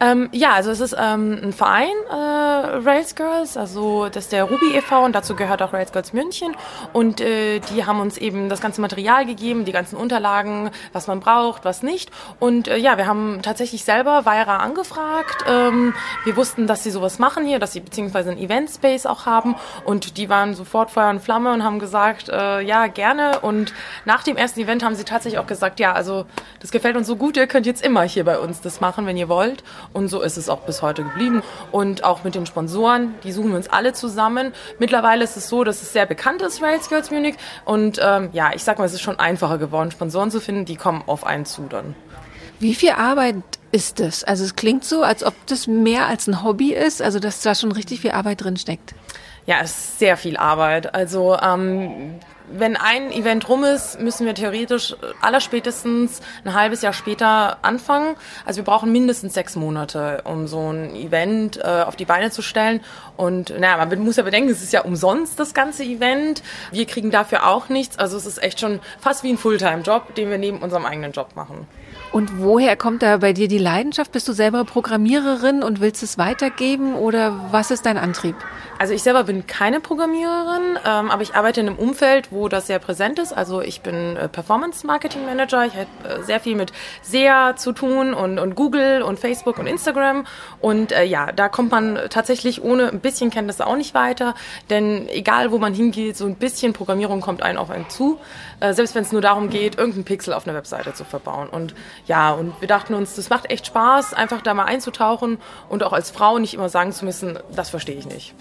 Ähm, 0.00 0.28
ja, 0.32 0.52
also 0.52 0.70
es 0.70 0.80
ist 0.80 0.96
ähm, 0.98 1.38
ein 1.42 1.52
Verein, 1.52 1.92
äh, 2.10 2.14
Rails 2.14 3.14
Girls, 3.14 3.56
also 3.56 4.08
das 4.08 4.24
ist 4.24 4.32
der 4.32 4.44
Ruby 4.44 4.74
e.V. 4.74 5.04
und 5.04 5.14
dazu 5.14 5.36
gehört 5.36 5.62
auch 5.62 5.72
Rails 5.72 5.92
Girls 5.92 6.12
München 6.12 6.56
und 6.92 7.20
äh, 7.20 7.60
die 7.60 7.86
haben 7.86 8.00
uns 8.00 8.18
eben 8.18 8.48
das 8.48 8.60
ganze 8.60 8.80
Material 8.80 9.24
gegeben, 9.26 9.64
die 9.64 9.72
ganzen 9.72 9.96
Unterlagen, 9.96 10.70
was 10.92 11.06
man 11.06 11.20
braucht, 11.20 11.64
was 11.64 11.82
nicht 11.82 12.10
und 12.40 12.68
äh, 12.68 12.78
ja, 12.78 12.98
wir 12.98 13.06
haben 13.06 13.40
tatsächlich 13.42 13.84
selber 13.84 14.24
Weira 14.24 14.56
angefragt. 14.56 15.44
Ähm, 15.48 15.94
wir 16.24 16.36
wussten, 16.36 16.66
dass 16.66 16.82
sie 16.82 16.90
sowas 16.90 17.18
machen 17.18 17.44
hier, 17.44 17.58
dass 17.58 17.72
sie 17.72 17.80
beziehungsweise 17.80 18.30
ein 18.30 18.38
Event 18.38 18.70
Space 18.70 19.06
auch 19.06 19.26
haben 19.26 19.54
und 19.84 20.16
die 20.16 20.28
waren 20.28 20.54
sofort 20.54 20.90
Feuer 20.90 21.10
und 21.10 21.20
Flamme 21.20 21.52
und 21.52 21.62
haben 21.62 21.78
gesagt, 21.78 22.28
äh, 22.28 22.60
ja, 22.60 22.88
gerne 22.88 23.40
und 23.40 23.72
nach 24.04 24.24
dem 24.24 24.36
ersten 24.36 24.60
Event 24.60 24.84
haben 24.84 24.94
sie 24.94 25.04
tatsächlich 25.04 25.38
auch 25.38 25.46
gesagt, 25.46 25.78
ja, 25.78 25.92
also 25.92 26.26
das 26.60 26.72
gefällt 26.72 26.96
uns 26.96 27.06
so 27.06 27.16
gut, 27.16 27.36
ihr 27.36 27.46
könnt 27.46 27.66
jetzt 27.66 27.84
immer 27.84 28.02
hier 28.02 28.24
bei 28.24 28.38
uns 28.38 28.60
das 28.60 28.80
machen, 28.80 29.06
wenn 29.06 29.16
ihr 29.16 29.28
wollt 29.28 29.61
und 29.92 30.08
so 30.08 30.20
ist 30.20 30.36
es 30.36 30.48
auch 30.48 30.60
bis 30.60 30.82
heute 30.82 31.04
geblieben. 31.04 31.42
Und 31.70 32.04
auch 32.04 32.24
mit 32.24 32.34
den 32.34 32.46
Sponsoren, 32.46 33.14
die 33.24 33.32
suchen 33.32 33.50
wir 33.50 33.56
uns 33.56 33.68
alle 33.68 33.92
zusammen. 33.92 34.52
Mittlerweile 34.78 35.24
ist 35.24 35.36
es 35.36 35.48
so, 35.48 35.64
dass 35.64 35.82
es 35.82 35.92
sehr 35.92 36.06
bekannt 36.06 36.42
ist, 36.42 36.62
Rails 36.62 36.88
Girls 36.88 37.10
Munich. 37.10 37.36
Und 37.64 38.00
ähm, 38.02 38.30
ja, 38.32 38.52
ich 38.54 38.64
sag 38.64 38.78
mal, 38.78 38.84
es 38.84 38.92
ist 38.92 39.02
schon 39.02 39.18
einfacher 39.18 39.58
geworden, 39.58 39.90
Sponsoren 39.90 40.30
zu 40.30 40.40
finden, 40.40 40.64
die 40.64 40.76
kommen 40.76 41.02
auf 41.06 41.24
einen 41.24 41.44
zu 41.44 41.62
dann. 41.68 41.94
Wie 42.58 42.74
viel 42.74 42.90
Arbeit 42.90 43.36
ist 43.72 43.98
das? 43.98 44.22
Also 44.22 44.44
es 44.44 44.54
klingt 44.54 44.84
so, 44.84 45.02
als 45.02 45.24
ob 45.24 45.34
das 45.46 45.66
mehr 45.66 46.06
als 46.06 46.28
ein 46.28 46.44
Hobby 46.44 46.72
ist, 46.72 47.02
also 47.02 47.18
dass 47.18 47.40
da 47.40 47.54
schon 47.54 47.72
richtig 47.72 48.00
viel 48.00 48.12
Arbeit 48.12 48.44
drin 48.44 48.56
steckt. 48.56 48.94
Ja, 49.46 49.56
es 49.62 49.70
ist 49.70 49.98
sehr 49.98 50.16
viel 50.16 50.36
Arbeit. 50.36 50.94
Also 50.94 51.36
ähm, 51.42 52.20
wenn 52.58 52.76
ein 52.76 53.12
Event 53.12 53.48
rum 53.48 53.64
ist, 53.64 54.00
müssen 54.00 54.26
wir 54.26 54.34
theoretisch 54.34 54.96
allerspätestens 55.20 56.20
ein 56.44 56.54
halbes 56.54 56.82
Jahr 56.82 56.92
später 56.92 57.58
anfangen. 57.62 58.16
Also 58.44 58.58
wir 58.58 58.64
brauchen 58.64 58.92
mindestens 58.92 59.34
sechs 59.34 59.56
Monate, 59.56 60.22
um 60.24 60.46
so 60.46 60.72
ein 60.72 60.94
Event 60.94 61.58
äh, 61.58 61.82
auf 61.86 61.96
die 61.96 62.04
Beine 62.04 62.30
zu 62.30 62.42
stellen. 62.42 62.80
Und 63.16 63.50
naja, 63.58 63.84
man 63.84 63.98
muss 64.00 64.16
ja 64.16 64.22
bedenken, 64.22 64.50
es 64.50 64.62
ist 64.62 64.72
ja 64.72 64.82
umsonst 64.82 65.38
das 65.38 65.54
ganze 65.54 65.84
Event. 65.84 66.42
Wir 66.70 66.86
kriegen 66.86 67.10
dafür 67.10 67.46
auch 67.46 67.68
nichts. 67.68 67.98
Also 67.98 68.16
es 68.16 68.26
ist 68.26 68.42
echt 68.42 68.60
schon 68.60 68.80
fast 69.00 69.22
wie 69.22 69.30
ein 69.30 69.38
Fulltime-Job, 69.38 70.14
den 70.14 70.30
wir 70.30 70.38
neben 70.38 70.58
unserem 70.58 70.86
eigenen 70.86 71.12
Job 71.12 71.34
machen. 71.34 71.66
Und 72.12 72.42
woher 72.42 72.76
kommt 72.76 73.02
da 73.02 73.16
bei 73.16 73.32
dir 73.32 73.48
die 73.48 73.58
Leidenschaft? 73.58 74.12
Bist 74.12 74.28
du 74.28 74.32
selber 74.32 74.64
Programmiererin 74.64 75.62
und 75.62 75.80
willst 75.80 76.02
es 76.02 76.18
weitergeben 76.18 76.94
oder 76.94 77.48
was 77.50 77.70
ist 77.70 77.86
dein 77.86 77.96
Antrieb? 77.96 78.36
Also 78.82 78.94
ich 78.94 79.04
selber 79.04 79.22
bin 79.22 79.46
keine 79.46 79.78
Programmiererin, 79.78 80.76
ähm, 80.84 81.08
aber 81.12 81.22
ich 81.22 81.36
arbeite 81.36 81.60
in 81.60 81.68
einem 81.68 81.78
Umfeld, 81.78 82.32
wo 82.32 82.48
das 82.48 82.66
sehr 82.66 82.80
präsent 82.80 83.20
ist. 83.20 83.32
Also 83.32 83.60
ich 83.60 83.80
bin 83.80 84.16
äh, 84.16 84.28
Performance 84.28 84.84
Marketing 84.84 85.24
Manager. 85.24 85.64
Ich 85.64 85.74
habe 85.74 86.20
äh, 86.20 86.24
sehr 86.24 86.40
viel 86.40 86.56
mit 86.56 86.72
SEA 87.00 87.54
zu 87.54 87.70
tun 87.70 88.12
und, 88.12 88.40
und 88.40 88.56
Google 88.56 89.02
und 89.02 89.20
Facebook 89.20 89.60
und 89.60 89.68
Instagram. 89.68 90.26
Und 90.60 90.90
äh, 90.90 91.04
ja, 91.04 91.30
da 91.30 91.48
kommt 91.48 91.70
man 91.70 91.96
tatsächlich 92.10 92.64
ohne 92.64 92.88
ein 92.88 92.98
bisschen 92.98 93.30
Kenntnisse 93.30 93.68
auch 93.68 93.76
nicht 93.76 93.94
weiter. 93.94 94.34
Denn 94.68 95.08
egal, 95.10 95.52
wo 95.52 95.58
man 95.58 95.74
hingeht, 95.74 96.16
so 96.16 96.26
ein 96.26 96.34
bisschen 96.34 96.72
Programmierung 96.72 97.20
kommt 97.20 97.40
einem 97.44 97.58
auf 97.58 97.70
einen 97.70 97.88
zu. 97.88 98.18
Äh, 98.58 98.74
selbst 98.74 98.96
wenn 98.96 99.04
es 99.04 99.12
nur 99.12 99.20
darum 99.20 99.48
geht, 99.48 99.78
irgendeinen 99.78 100.06
Pixel 100.06 100.34
auf 100.34 100.44
einer 100.44 100.56
Webseite 100.56 100.92
zu 100.92 101.04
verbauen. 101.04 101.48
Und 101.48 101.72
ja, 102.08 102.32
und 102.32 102.60
wir 102.60 102.66
dachten 102.66 102.94
uns, 102.94 103.14
das 103.14 103.30
macht 103.30 103.48
echt 103.48 103.64
Spaß, 103.64 104.12
einfach 104.12 104.42
da 104.42 104.54
mal 104.54 104.64
einzutauchen 104.64 105.38
und 105.68 105.84
auch 105.84 105.92
als 105.92 106.10
Frau 106.10 106.40
nicht 106.40 106.54
immer 106.54 106.68
sagen 106.68 106.90
zu 106.90 107.04
müssen, 107.04 107.38
das 107.54 107.70
verstehe 107.70 107.94
ich 107.94 108.06
nicht. 108.06 108.34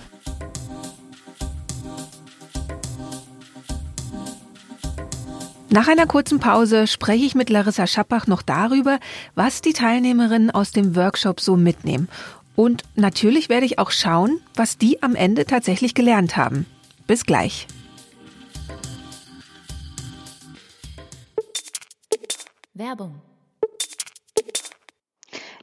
Nach 5.74 5.88
einer 5.88 6.06
kurzen 6.06 6.40
Pause 6.42 6.86
spreche 6.86 7.24
ich 7.24 7.34
mit 7.34 7.50
Larissa 7.50 7.88
Schappach 7.88 8.28
noch 8.28 8.42
darüber, 8.42 9.00
was 9.36 9.62
die 9.62 9.72
Teilnehmerinnen 9.72 10.51
aus 10.51 10.72
dem 10.72 10.98
Workshop 10.98 11.40
so 11.40 11.56
mitnehmen. 11.56 12.10
Und 12.58 12.84
natürlich 12.96 13.48
werde 13.48 13.66
ich 13.66 13.80
auch 13.80 13.92
schauen, 13.92 14.42
was 14.54 14.78
die 14.78 15.01
am 15.01 15.16
Ende 15.16 15.46
tatsächlich 15.46 15.94
gelernt 15.94 16.36
haben. 16.36 16.66
Bis 17.08 17.25
gleich. 17.25 17.68
Werbung 22.74 23.22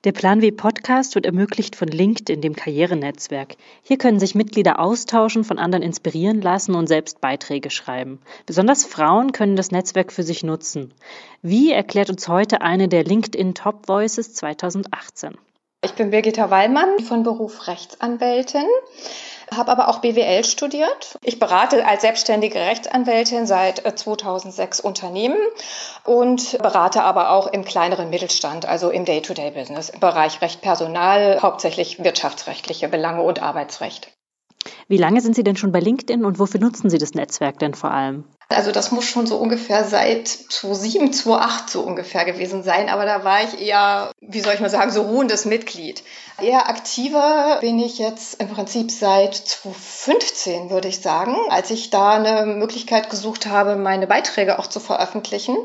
der 0.05 0.13
Plan 0.13 0.41
W 0.43 0.53
Podcast 0.53 1.15
wird 1.15 1.27
ermöglicht 1.27 1.75
von 1.75 1.89
LinkedIn, 1.89 2.41
dem 2.41 2.55
Karrierenetzwerk. 2.55 3.57
Hier 3.83 3.99
können 3.99 4.21
sich 4.21 4.35
Mitglieder 4.35 4.79
austauschen, 4.79 5.45
von 5.45 5.59
anderen 5.59 5.83
inspirieren 5.83 6.41
lassen 6.41 6.75
und 6.75 6.87
selbst 6.87 7.21
Beiträge 7.21 7.71
schreiben. 7.71 8.21
Besonders 8.47 8.85
Frauen 8.85 9.33
können 9.33 9.57
das 9.57 9.71
Netzwerk 9.71 10.13
für 10.13 10.23
sich 10.23 10.43
nutzen. 10.45 10.95
Wie 11.43 11.73
erklärt 11.73 12.11
uns 12.11 12.29
heute 12.29 12.61
eine 12.61 12.89
der 12.89 13.05
LinkedIn 13.05 13.55
Top 13.55 13.89
Voices 13.89 14.35
2018? 14.35 15.37
Ich 15.85 15.95
bin 15.95 16.11
Birgitta 16.11 16.51
Wallmann 16.51 16.99
von 17.01 17.23
Beruf 17.23 17.67
Rechtsanwältin 17.69 18.67
habe 19.55 19.71
aber 19.73 19.89
auch 19.89 19.99
BWL 19.99 20.45
studiert. 20.45 21.19
Ich 21.23 21.39
berate 21.39 21.87
als 21.87 22.03
selbstständige 22.03 22.59
Rechtsanwältin 22.59 23.47
seit 23.47 23.79
2006 23.99 24.81
äh, 24.81 24.83
Unternehmen 24.83 25.39
und 26.05 26.59
berate 26.59 27.03
aber 27.03 27.31
auch 27.31 27.47
im 27.47 27.65
kleineren 27.65 28.11
Mittelstand, 28.11 28.67
also 28.67 28.91
im 28.91 29.05
Day-to-Day-Business, 29.05 29.91
im 29.91 30.01
Bereich 30.01 30.41
Recht 30.41 30.61
Personal, 30.61 31.41
hauptsächlich 31.43 32.03
wirtschaftsrechtliche 32.03 32.89
Belange 32.89 33.23
und 33.23 33.43
Arbeitsrecht. 33.43 34.18
Wie 34.89 34.97
lange 34.97 35.21
sind 35.21 35.35
Sie 35.35 35.45
denn 35.45 35.57
schon 35.57 35.73
bei 35.73 35.81
LinkedIn 35.81 36.25
und 36.25 36.39
wofür 36.39 36.61
nutzen 36.61 36.91
Sie 36.91 36.99
das 36.99 37.15
Netzwerk 37.15 37.59
denn 37.59 37.75
vor 37.75 37.91
allem? 37.91 38.25
Also 38.51 38.73
das 38.73 38.93
muss 38.93 39.05
schon 39.05 39.27
so 39.27 39.37
ungefähr 39.37 39.85
seit 39.85 40.27
2007, 40.27 41.13
2008 41.13 41.69
so 41.69 41.83
ungefähr 41.83 42.25
gewesen 42.25 42.63
sein. 42.63 42.89
Aber 42.89 43.05
da 43.05 43.23
war 43.23 43.43
ich 43.45 43.61
eher, 43.61 44.11
wie 44.21 44.41
soll 44.41 44.55
ich 44.55 44.61
mal 44.61 44.71
sagen, 44.71 44.91
so 44.91 45.03
ruhendes 45.03 45.45
Mitglied. 45.45 46.03
Eher 46.41 46.69
aktiver 46.69 47.59
bin 47.61 47.79
ich 47.79 47.99
jetzt 47.99 48.41
im 48.41 48.49
Prinzip 48.49 48.91
seit 48.91 49.35
2015, 49.35 50.71
würde 50.71 50.89
ich 50.89 51.01
sagen, 51.01 51.37
als 51.51 51.71
ich 51.71 51.91
da 51.91 52.13
eine 52.13 52.47
Möglichkeit 52.47 53.11
gesucht 53.11 53.47
habe, 53.47 53.77
meine 53.77 54.07
Beiträge 54.07 54.59
auch 54.59 54.67
zu 54.67 54.81
veröffentlichen. 54.81 55.57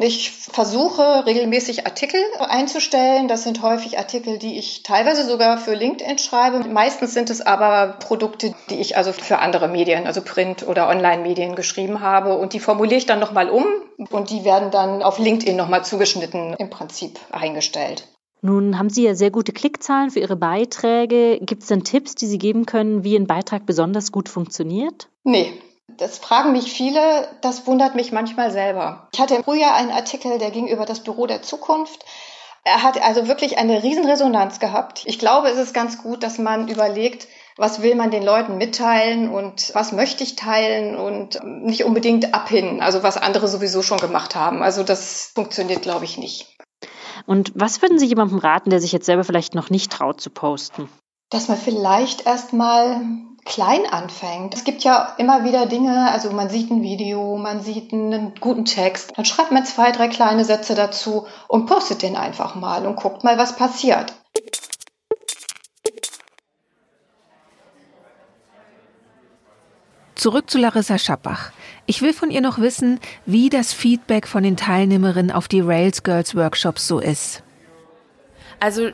Ich 0.00 0.30
versuche 0.30 1.26
regelmäßig 1.26 1.84
Artikel 1.86 2.20
einzustellen. 2.38 3.26
Das 3.26 3.42
sind 3.42 3.62
häufig 3.62 3.98
Artikel, 3.98 4.38
die 4.38 4.56
ich 4.56 4.84
teilweise 4.84 5.26
sogar 5.26 5.58
für 5.58 5.74
LinkedIn 5.74 6.18
schreibe. 6.18 6.60
Meistens 6.68 7.14
sind 7.14 7.30
es 7.30 7.40
aber 7.40 7.96
Produkte, 7.98 8.54
die 8.70 8.76
ich 8.76 8.96
also 8.96 9.12
für 9.12 9.40
andere 9.40 9.66
Medien, 9.66 10.06
also 10.06 10.22
Print- 10.22 10.66
oder 10.66 10.88
Online-Medien 10.88 11.56
geschrieben 11.56 12.00
habe. 12.00 12.38
Und 12.38 12.52
die 12.52 12.60
formuliere 12.60 12.98
ich 12.98 13.06
dann 13.06 13.18
nochmal 13.18 13.50
um 13.50 13.64
und 14.10 14.30
die 14.30 14.44
werden 14.44 14.70
dann 14.70 15.02
auf 15.02 15.18
LinkedIn 15.18 15.56
nochmal 15.56 15.84
zugeschnitten 15.84 16.54
im 16.54 16.70
Prinzip 16.70 17.18
eingestellt. 17.32 18.06
Nun 18.40 18.78
haben 18.78 18.90
Sie 18.90 19.02
ja 19.02 19.16
sehr 19.16 19.32
gute 19.32 19.50
Klickzahlen 19.52 20.10
für 20.10 20.20
Ihre 20.20 20.36
Beiträge. 20.36 21.40
Gibt 21.40 21.62
es 21.62 21.68
denn 21.68 21.82
Tipps, 21.82 22.14
die 22.14 22.26
Sie 22.26 22.38
geben 22.38 22.66
können, 22.66 23.02
wie 23.02 23.16
ein 23.16 23.26
Beitrag 23.26 23.66
besonders 23.66 24.12
gut 24.12 24.28
funktioniert? 24.28 25.08
Nee, 25.24 25.52
das 25.98 26.18
fragen 26.18 26.52
mich 26.52 26.72
viele, 26.72 27.28
das 27.42 27.66
wundert 27.66 27.94
mich 27.94 28.12
manchmal 28.12 28.50
selber. 28.50 29.08
Ich 29.12 29.20
hatte 29.20 29.34
im 29.34 29.44
Frühjahr 29.44 29.74
einen 29.74 29.90
Artikel, 29.90 30.38
der 30.38 30.50
ging 30.50 30.68
über 30.68 30.86
das 30.86 31.00
Büro 31.00 31.26
der 31.26 31.42
Zukunft. 31.42 32.04
Er 32.64 32.82
hat 32.82 33.02
also 33.02 33.28
wirklich 33.28 33.58
eine 33.58 33.82
Riesenresonanz 33.82 34.60
gehabt. 34.60 35.02
Ich 35.06 35.18
glaube, 35.18 35.48
es 35.48 35.58
ist 35.58 35.74
ganz 35.74 36.02
gut, 36.02 36.22
dass 36.22 36.38
man 36.38 36.68
überlegt, 36.68 37.26
was 37.56 37.82
will 37.82 37.94
man 37.96 38.10
den 38.10 38.22
Leuten 38.22 38.56
mitteilen 38.58 39.28
und 39.28 39.74
was 39.74 39.92
möchte 39.92 40.22
ich 40.22 40.36
teilen 40.36 40.96
und 40.96 41.40
nicht 41.44 41.84
unbedingt 41.84 42.34
abhinnen, 42.34 42.80
also 42.80 43.02
was 43.02 43.16
andere 43.16 43.48
sowieso 43.48 43.82
schon 43.82 43.98
gemacht 43.98 44.36
haben. 44.36 44.62
Also 44.62 44.84
das 44.84 45.32
funktioniert, 45.34 45.82
glaube 45.82 46.04
ich, 46.04 46.18
nicht. 46.18 46.56
Und 47.26 47.52
was 47.54 47.82
würden 47.82 47.98
Sie 47.98 48.06
jemandem 48.06 48.38
raten, 48.38 48.70
der 48.70 48.80
sich 48.80 48.92
jetzt 48.92 49.06
selber 49.06 49.24
vielleicht 49.24 49.54
noch 49.54 49.70
nicht 49.70 49.90
traut 49.90 50.20
zu 50.20 50.30
posten? 50.30 50.88
Dass 51.30 51.48
man 51.48 51.58
vielleicht 51.58 52.26
erstmal 52.26 53.00
klein 53.48 53.86
anfängt. 53.90 54.54
Es 54.54 54.62
gibt 54.62 54.84
ja 54.84 55.14
immer 55.16 55.42
wieder 55.42 55.66
Dinge, 55.66 56.12
also 56.12 56.30
man 56.30 56.50
sieht 56.50 56.70
ein 56.70 56.82
Video, 56.82 57.36
man 57.36 57.60
sieht 57.62 57.92
einen 57.92 58.34
guten 58.38 58.66
Text, 58.66 59.12
dann 59.16 59.24
schreibt 59.24 59.50
man 59.50 59.64
zwei, 59.64 59.90
drei 59.90 60.08
kleine 60.08 60.44
Sätze 60.44 60.74
dazu 60.74 61.26
und 61.48 61.66
postet 61.66 62.02
den 62.02 62.14
einfach 62.14 62.54
mal 62.54 62.86
und 62.86 62.96
guckt 62.96 63.24
mal, 63.24 63.38
was 63.38 63.56
passiert. 63.56 64.12
Zurück 70.14 70.50
zu 70.50 70.58
Larissa 70.58 70.98
Schappach. 70.98 71.52
Ich 71.86 72.02
will 72.02 72.12
von 72.12 72.30
ihr 72.30 72.40
noch 72.40 72.58
wissen, 72.58 73.00
wie 73.24 73.48
das 73.48 73.72
Feedback 73.72 74.26
von 74.26 74.42
den 74.42 74.56
Teilnehmerinnen 74.56 75.32
auf 75.32 75.48
die 75.48 75.60
Rails 75.60 76.02
Girls 76.02 76.34
Workshops 76.34 76.86
so 76.86 76.98
ist. 76.98 77.42
Also 78.60 78.90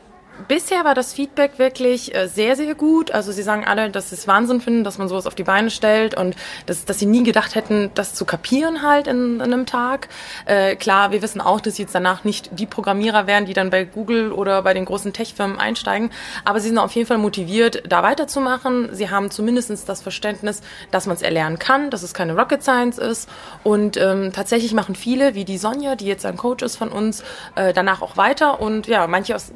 Bisher 0.48 0.84
war 0.84 0.94
das 0.94 1.12
Feedback 1.12 1.58
wirklich 1.58 2.12
äh, 2.14 2.26
sehr, 2.26 2.56
sehr 2.56 2.74
gut. 2.74 3.12
Also 3.12 3.30
sie 3.30 3.42
sagen 3.42 3.64
alle, 3.64 3.90
dass 3.90 4.10
sie 4.10 4.16
es 4.16 4.26
Wahnsinn 4.26 4.60
finden, 4.60 4.82
dass 4.82 4.98
man 4.98 5.08
sowas 5.08 5.26
auf 5.26 5.36
die 5.36 5.44
Beine 5.44 5.70
stellt 5.70 6.16
und 6.16 6.34
dass, 6.66 6.84
dass 6.84 6.98
sie 6.98 7.06
nie 7.06 7.22
gedacht 7.22 7.54
hätten, 7.54 7.90
das 7.94 8.14
zu 8.14 8.24
kapieren 8.24 8.82
halt 8.82 9.06
in, 9.06 9.36
in 9.36 9.42
einem 9.42 9.64
Tag. 9.64 10.08
Äh, 10.46 10.74
klar, 10.74 11.12
wir 11.12 11.22
wissen 11.22 11.40
auch, 11.40 11.60
dass 11.60 11.76
sie 11.76 11.82
jetzt 11.82 11.94
danach 11.94 12.24
nicht 12.24 12.50
die 12.58 12.66
Programmierer 12.66 13.28
wären, 13.28 13.46
die 13.46 13.52
dann 13.52 13.70
bei 13.70 13.84
Google 13.84 14.32
oder 14.32 14.62
bei 14.62 14.74
den 14.74 14.84
großen 14.84 15.12
Tech-Firmen 15.12 15.58
einsteigen. 15.58 16.10
Aber 16.44 16.58
sie 16.58 16.68
sind 16.68 16.78
auf 16.78 16.92
jeden 16.92 17.06
Fall 17.06 17.18
motiviert, 17.18 17.84
da 17.88 18.02
weiterzumachen. 18.02 18.88
Sie 18.92 19.10
haben 19.10 19.30
zumindest 19.30 19.88
das 19.88 20.02
Verständnis, 20.02 20.62
dass 20.90 21.06
man 21.06 21.14
es 21.16 21.22
erlernen 21.22 21.60
kann, 21.60 21.90
dass 21.90 22.02
es 22.02 22.12
keine 22.12 22.36
Rocket 22.36 22.62
Science 22.62 22.98
ist. 22.98 23.28
Und 23.62 23.96
ähm, 23.96 24.32
tatsächlich 24.32 24.74
machen 24.74 24.96
viele, 24.96 25.34
wie 25.36 25.44
die 25.44 25.58
Sonja, 25.58 25.94
die 25.94 26.06
jetzt 26.06 26.26
ein 26.26 26.36
Coach 26.36 26.64
ist 26.64 26.76
von 26.76 26.88
uns, 26.88 27.22
äh, 27.54 27.72
danach 27.72 28.02
auch 28.02 28.16
weiter. 28.16 28.60
Und 28.60 28.88
ja, 28.88 29.06
manche 29.06 29.36
aus, 29.36 29.52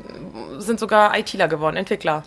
sind 0.68 0.78
sogar 0.78 1.18
ITler 1.18 1.48
geworden, 1.48 1.76
Entwickler. 1.76 2.22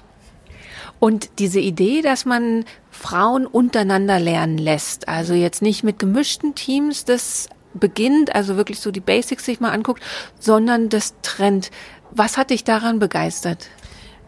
Und 0.99 1.39
diese 1.39 1.59
Idee, 1.59 2.01
dass 2.01 2.25
man 2.25 2.65
Frauen 2.91 3.47
untereinander 3.47 4.19
lernen 4.19 4.57
lässt, 4.57 5.07
also 5.07 5.33
jetzt 5.33 5.61
nicht 5.61 5.83
mit 5.83 5.97
gemischten 5.97 6.53
Teams, 6.53 7.05
das 7.05 7.47
beginnt, 7.73 8.35
also 8.35 8.57
wirklich 8.57 8.79
so 8.79 8.91
die 8.91 8.99
Basics 8.99 9.45
sich 9.45 9.59
mal 9.59 9.71
anguckt, 9.71 10.03
sondern 10.39 10.89
das 10.89 11.15
Trend. 11.21 11.71
Was 12.11 12.37
hat 12.37 12.49
dich 12.49 12.63
daran 12.63 12.99
begeistert? 12.99 13.69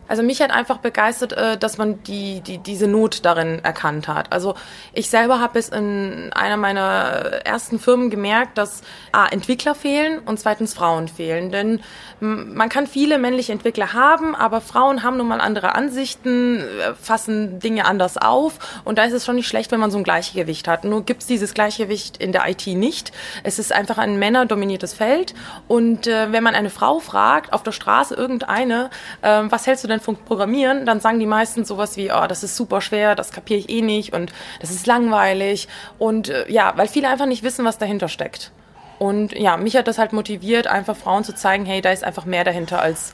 Also 0.08 0.24
mich 0.24 0.42
hat 0.42 0.52
einfach 0.52 0.78
begeistert, 0.78 1.34
äh, 1.34 1.58
dass 1.58 1.78
man 1.78 2.04
die, 2.04 2.42
die, 2.42 2.58
diese 2.58 2.88
Not 2.88 3.26
darin 3.26 3.64
erkannt 3.64 4.08
hat. 4.08 4.32
Also 4.32 4.56
ich 4.94 5.10
selber 5.10 5.40
habe 5.40 5.60
es 5.60 5.70
in 5.70 6.32
einer 6.34 6.58
meiner 6.58 7.42
ersten 7.46 7.80
Firmen 7.80 8.10
gemerkt, 8.10 8.58
dass 8.58 8.82
A, 9.12 9.28
Entwickler 9.28 9.76
fehlen 9.76 10.20
und 10.20 10.40
zweitens 10.40 10.74
Frauen 10.74 11.08
fehlen. 11.08 11.52
Denn 11.52 11.82
man 12.20 12.70
kann 12.70 12.88
viele 12.88 13.18
männliche 13.18 13.52
Entwickler 13.52 13.94
haben, 13.94 14.36
aber 14.36 14.62
Frauen 14.62 15.04
haben 15.04 15.18
nun 15.18 15.28
mal 15.28 15.42
andere 15.42 15.76
Ansichten, 15.76 16.60
äh, 16.60 16.94
fassen 16.96 17.60
Dinge 17.60 17.86
anders 17.86 18.18
auf 18.18 18.82
und 18.86 18.98
da 18.98 19.04
ist 19.04 19.14
es 19.14 19.26
schon 19.26 19.36
nicht 19.36 19.48
schlecht, 19.48 19.72
wenn 19.72 19.80
man 19.80 19.92
so 19.92 19.98
ein 19.98 20.04
Gleichgewicht 20.04 20.68
hat. 20.68 20.84
Nur 20.84 21.04
gibt 21.04 21.22
es 21.22 21.28
dieses 21.28 21.54
Gleichgewicht 21.54 22.18
in 22.18 22.32
der 22.32 22.48
IT 22.48 22.68
nicht. 22.68 23.12
Es 23.44 23.60
ist 23.60 23.72
einfach 23.72 23.98
ein 23.98 24.20
männerdominiertes 24.20 24.94
Feld 24.94 25.34
und 25.68 26.08
äh, 26.08 26.32
wenn 26.32 26.44
man 26.44 26.56
eine 26.56 26.70
Frau 26.70 27.00
fragt, 27.00 27.54
auf 27.54 27.64
der 27.64 27.72
Straße 27.72 28.16
irgendeine, 28.16 28.90
äh, 29.22 29.44
was 29.50 29.68
hältst 29.68 29.84
du 29.84 29.88
denn 29.88 29.93
vom 30.00 30.16
Programmieren, 30.16 30.86
dann 30.86 31.00
sagen 31.00 31.20
die 31.20 31.26
meisten 31.26 31.66
sowas 31.66 31.98
wie, 31.98 32.12
oh, 32.12 32.28
das 32.28 32.44
ist 32.44 32.56
super 32.56 32.82
schwer, 32.82 33.16
das 33.16 33.32
kapiere 33.32 33.60
ich 33.60 33.70
eh 33.70 33.82
nicht 33.82 34.14
und 34.14 34.32
das 34.60 34.72
ist 34.72 34.88
langweilig 34.88 35.68
und 36.00 36.30
äh, 36.30 36.52
ja, 36.52 36.74
weil 36.76 36.88
viele 36.88 37.10
einfach 37.10 37.26
nicht 37.26 37.44
wissen, 37.44 37.66
was 37.66 37.78
dahinter 37.78 38.08
steckt. 38.08 38.52
Und 39.00 39.34
ja, 39.34 39.58
mich 39.58 39.76
hat 39.76 39.88
das 39.88 39.98
halt 39.98 40.14
motiviert, 40.14 40.68
einfach 40.68 40.96
Frauen 40.96 41.24
zu 41.24 41.36
zeigen, 41.36 41.66
hey, 41.66 41.82
da 41.82 41.92
ist 41.92 42.04
einfach 42.04 42.26
mehr 42.26 42.44
dahinter 42.44 42.82
als 42.82 43.14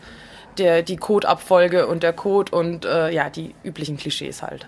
der, 0.58 0.84
die 0.84 0.98
Codeabfolge 0.98 1.88
und 1.88 2.04
der 2.04 2.14
Code 2.14 2.56
und 2.56 2.86
äh, 2.86 3.10
ja, 3.12 3.30
die 3.30 3.56
üblichen 3.64 3.98
Klischees 3.98 4.42
halt. 4.42 4.68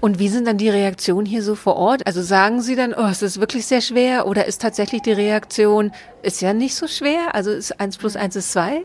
Und 0.00 0.18
wie 0.18 0.28
sind 0.28 0.46
dann 0.46 0.58
die 0.58 0.68
Reaktionen 0.68 1.24
hier 1.24 1.42
so 1.42 1.54
vor 1.54 1.76
Ort? 1.76 2.06
Also 2.06 2.20
sagen 2.20 2.60
Sie 2.60 2.76
dann, 2.76 2.94
oh, 2.94 3.06
es 3.06 3.22
ist 3.22 3.40
wirklich 3.40 3.66
sehr 3.66 3.80
schwer 3.80 4.26
oder 4.26 4.44
ist 4.44 4.60
tatsächlich 4.60 5.02
die 5.02 5.12
Reaktion, 5.12 5.92
ist 6.22 6.42
ja 6.42 6.52
nicht 6.52 6.74
so 6.74 6.86
schwer, 6.86 7.34
also 7.34 7.50
ist 7.50 7.80
eins 7.80 7.96
plus 7.96 8.16
eins 8.16 8.36
ist 8.36 8.52
zwei? 8.52 8.84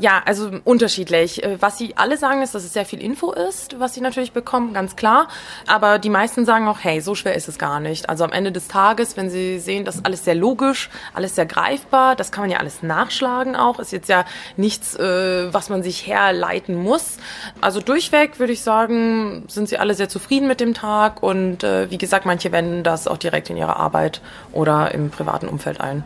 Ja, 0.00 0.22
also 0.24 0.50
unterschiedlich. 0.64 1.44
Äh, 1.44 1.60
was 1.60 1.76
sie 1.76 1.96
alle 1.98 2.16
sagen, 2.16 2.40
ist, 2.40 2.54
dass 2.54 2.64
es 2.64 2.72
sehr 2.72 2.86
viel 2.86 3.02
Info 3.02 3.32
ist, 3.32 3.78
was 3.78 3.92
sie 3.92 4.00
natürlich 4.00 4.32
bekommen, 4.32 4.72
ganz 4.72 4.96
klar. 4.96 5.28
Aber 5.66 5.98
die 5.98 6.08
meisten 6.08 6.46
sagen 6.46 6.68
auch, 6.68 6.78
hey, 6.80 7.02
so 7.02 7.14
schwer 7.14 7.34
ist 7.34 7.48
es 7.48 7.58
gar 7.58 7.80
nicht. 7.80 8.08
Also 8.08 8.24
am 8.24 8.32
Ende 8.32 8.50
des 8.50 8.66
Tages, 8.66 9.18
wenn 9.18 9.28
sie 9.28 9.58
sehen, 9.58 9.84
das 9.84 9.96
ist 9.96 10.06
alles 10.06 10.24
sehr 10.24 10.34
logisch, 10.34 10.88
alles 11.12 11.34
sehr 11.34 11.44
greifbar, 11.44 12.16
das 12.16 12.32
kann 12.32 12.44
man 12.44 12.50
ja 12.50 12.58
alles 12.58 12.82
nachschlagen 12.82 13.56
auch. 13.56 13.78
Ist 13.78 13.92
jetzt 13.92 14.08
ja 14.08 14.24
nichts, 14.56 14.96
äh, 14.96 15.52
was 15.52 15.68
man 15.68 15.82
sich 15.82 16.06
herleiten 16.06 16.76
muss. 16.76 17.18
Also 17.60 17.80
durchweg 17.80 18.38
würde 18.38 18.54
ich 18.54 18.62
sagen, 18.62 19.44
sind 19.48 19.68
sie 19.68 19.76
alle 19.76 19.92
sehr 19.92 20.08
zufrieden 20.08 20.48
mit 20.48 20.60
dem 20.60 20.72
Tag 20.72 21.22
und 21.22 21.62
äh, 21.62 21.90
wie 21.90 21.98
gesagt, 21.98 22.24
manche 22.24 22.52
wenden 22.52 22.84
das 22.84 23.06
auch 23.06 23.18
direkt 23.18 23.50
in 23.50 23.58
ihrer 23.58 23.76
Arbeit 23.76 24.22
oder 24.52 24.94
im 24.94 25.10
privaten 25.10 25.46
Umfeld 25.46 25.78
ein. 25.82 26.04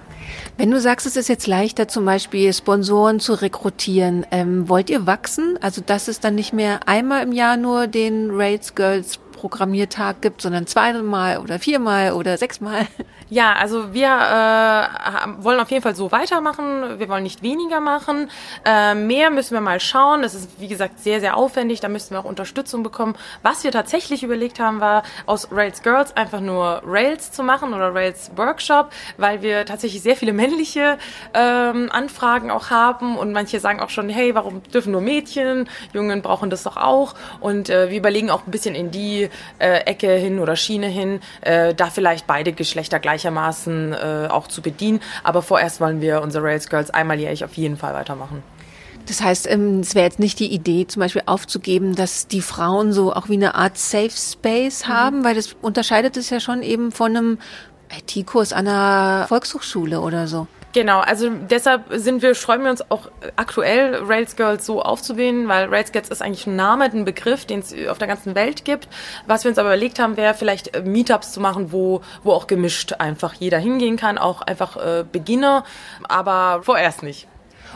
Wenn 0.57 0.71
du 0.71 0.81
sagst, 0.81 1.07
es 1.07 1.17
ist 1.17 1.29
jetzt 1.29 1.47
leichter, 1.47 1.89
zum 1.89 2.05
Beispiel 2.05 2.53
Sponsoren 2.53 3.21
zu 3.21 3.35
rekrutieren, 3.35 4.27
ähm, 4.31 4.69
wollt 4.69 4.91
ihr 4.91 5.07
wachsen? 5.07 5.59
Also, 5.61 5.81
dass 5.85 6.09
es 6.09 6.21
dann 6.21 6.35
nicht 6.35 6.53
mehr 6.53 6.81
einmal 6.87 7.23
im 7.23 7.33
Jahr 7.33 7.57
nur 7.57 7.87
den 7.87 8.31
Rails 8.31 8.75
Girls 8.75 9.19
Programmiertag 9.45 10.23
gibt, 10.23 10.41
sondern 10.41 10.67
zweimal 10.67 11.37
oder 11.37 11.59
viermal 11.59 12.13
oder 12.13 12.39
sechsmal? 12.39 12.87
Ja, 13.31 13.55
also 13.55 13.95
wir 13.95 14.07
äh, 14.07 15.43
wollen 15.43 15.59
auf 15.59 15.71
jeden 15.71 15.83
Fall 15.83 15.95
so 15.95 16.13
weitermachen. 16.13 16.99
Wir 16.99 17.09
wollen 17.09 17.23
nicht 17.23 17.43
weniger 17.43 17.81
machen. 17.81 18.31
Äh, 18.67 18.95
mehr 18.95 19.31
müssen 19.31 19.55
wir 19.55 19.63
mal 19.63 19.81
schauen. 19.81 20.21
Das 20.21 20.35
ist, 20.35 20.61
wie 20.61 20.69
gesagt, 20.69 21.01
sehr, 21.01 21.21
sehr 21.21 21.37
aufwendig. 21.37 21.81
Da 21.81 21.89
müssen 21.89 22.11
wir 22.11 22.21
auch 22.21 22.27
Unterstützung 22.27 22.83
bekommen. 22.83 23.17
Was 23.43 23.65
wir 23.65 23.73
tatsächlich 23.73 24.23
überlegt 24.23 24.61
haben, 24.61 24.81
war 24.81 25.05
aus 25.25 25.49
Rails 25.51 25.83
Girls 25.83 26.15
einfach 26.17 26.41
nur 26.41 26.83
Rails 26.85 27.33
zu 27.33 27.43
machen 27.43 27.73
oder 27.73 27.95
Rails 27.95 28.31
Workshop, 28.37 28.91
weil 29.17 29.41
wir 29.41 29.65
tatsächlich 29.65 30.03
sehr 30.03 30.17
viele 30.17 30.35
männliche 30.35 30.99
ähm, 31.33 31.89
Anfragen 31.91 32.51
auch 32.51 32.69
haben 32.69 33.17
und 33.17 33.33
manche 33.33 33.59
sagen 33.59 33.81
auch 33.81 33.91
schon, 33.91 34.11
hey, 34.11 34.35
warum 34.35 34.63
dürfen 34.65 34.93
nur 34.93 35.01
Mädchen? 35.01 35.69
Jungen 35.95 36.21
brauchen 36.21 36.51
das 36.51 36.63
doch 36.63 36.77
auch. 36.77 37.15
Und 37.41 37.71
äh, 37.71 37.91
wir 37.91 37.99
überlegen 37.99 38.31
auch 38.31 38.47
ein 38.47 38.51
bisschen 38.51 38.75
in 38.75 38.91
die 38.91 39.31
äh, 39.59 39.81
Ecke 39.87 40.15
hin 40.15 40.39
oder 40.39 40.57
Schiene 40.57 40.87
hin, 40.87 41.21
äh, 41.43 41.75
da 41.75 41.87
vielleicht 41.87 42.27
beide 42.27 42.53
Geschlechter 42.53 42.99
gleichermaßen 42.99 43.93
äh, 43.93 44.29
auch 44.31 44.49
zu 44.49 44.63
bedienen. 44.63 45.01
Aber 45.23 45.43
vorerst 45.43 45.81
wollen 45.81 46.01
wir 46.01 46.23
unsere 46.23 46.45
Rails 46.45 46.69
Girls 46.69 46.91
einmal 46.91 47.19
jährlich 47.19 47.45
auf 47.45 47.55
jeden 47.55 47.77
Fall 47.77 47.95
weitermachen. 47.95 48.43
Das 49.07 49.23
heißt, 49.23 49.51
ähm, 49.51 49.81
es 49.81 49.95
wäre 49.95 50.07
jetzt 50.07 50.19
nicht 50.19 50.39
die 50.41 50.53
Idee, 50.53 50.87
zum 50.87 51.01
Beispiel 51.01 51.23
aufzugeben, 51.27 51.95
dass 51.95 52.27
die 52.27 52.41
Frauen 52.41 52.93
so 52.93 53.13
auch 53.13 53.29
wie 53.29 53.35
eine 53.35 53.55
Art 53.55 53.77
Safe 53.77 54.11
Space 54.11 54.87
mhm. 54.87 54.93
haben, 54.93 55.25
weil 55.25 55.35
das 55.35 55.55
unterscheidet 55.61 56.17
es 56.17 56.31
ja 56.31 56.41
schon 56.41 56.63
eben 56.63 56.91
von 56.91 57.17
einem 57.17 57.39
IT-Kurs 57.99 58.53
an 58.53 58.67
einer 58.67 59.27
Volkshochschule 59.29 60.01
oder 60.01 60.27
so. 60.27 60.47
Genau, 60.75 60.99
also 60.99 61.31
deshalb 61.31 61.85
sind 61.91 62.21
wir, 62.21 62.35
sträuben 62.35 62.65
wir 62.65 62.71
uns 62.73 62.91
auch 62.91 63.09
aktuell 63.37 63.95
Rails 64.03 64.35
Girls 64.35 64.67
so 64.67 64.83
aufzuwählen, 64.83 65.47
weil 65.47 65.69
Rails 65.69 65.93
Girls 65.93 66.09
ist 66.09 66.21
eigentlich 66.21 66.49
ein 66.49 66.57
Name, 66.57 66.87
ein 66.87 67.05
Begriff, 67.05 67.45
den 67.45 67.61
es 67.61 67.73
auf 67.89 67.99
der 67.99 68.09
ganzen 68.09 68.35
Welt 68.35 68.65
gibt. 68.65 68.89
Was 69.29 69.45
wir 69.45 69.51
uns 69.51 69.59
aber 69.59 69.69
überlegt 69.69 70.01
haben, 70.01 70.17
wäre 70.17 70.35
vielleicht 70.35 70.75
äh, 70.75 70.83
Meetups 70.83 71.31
zu 71.31 71.41
machen, 71.41 71.71
wo, 71.71 72.01
wo 72.25 72.33
auch 72.33 72.49
gemischt 72.49 72.95
einfach 72.95 73.35
jeder 73.35 73.59
hingehen 73.59 73.97
kann, 73.97 74.19
auch 74.19 74.43
einfach 74.43 74.77
äh, 74.77 75.05
Beginner, 75.11 75.63
aber 76.09 76.65
vorerst 76.65 77.05
nicht. 77.05 77.29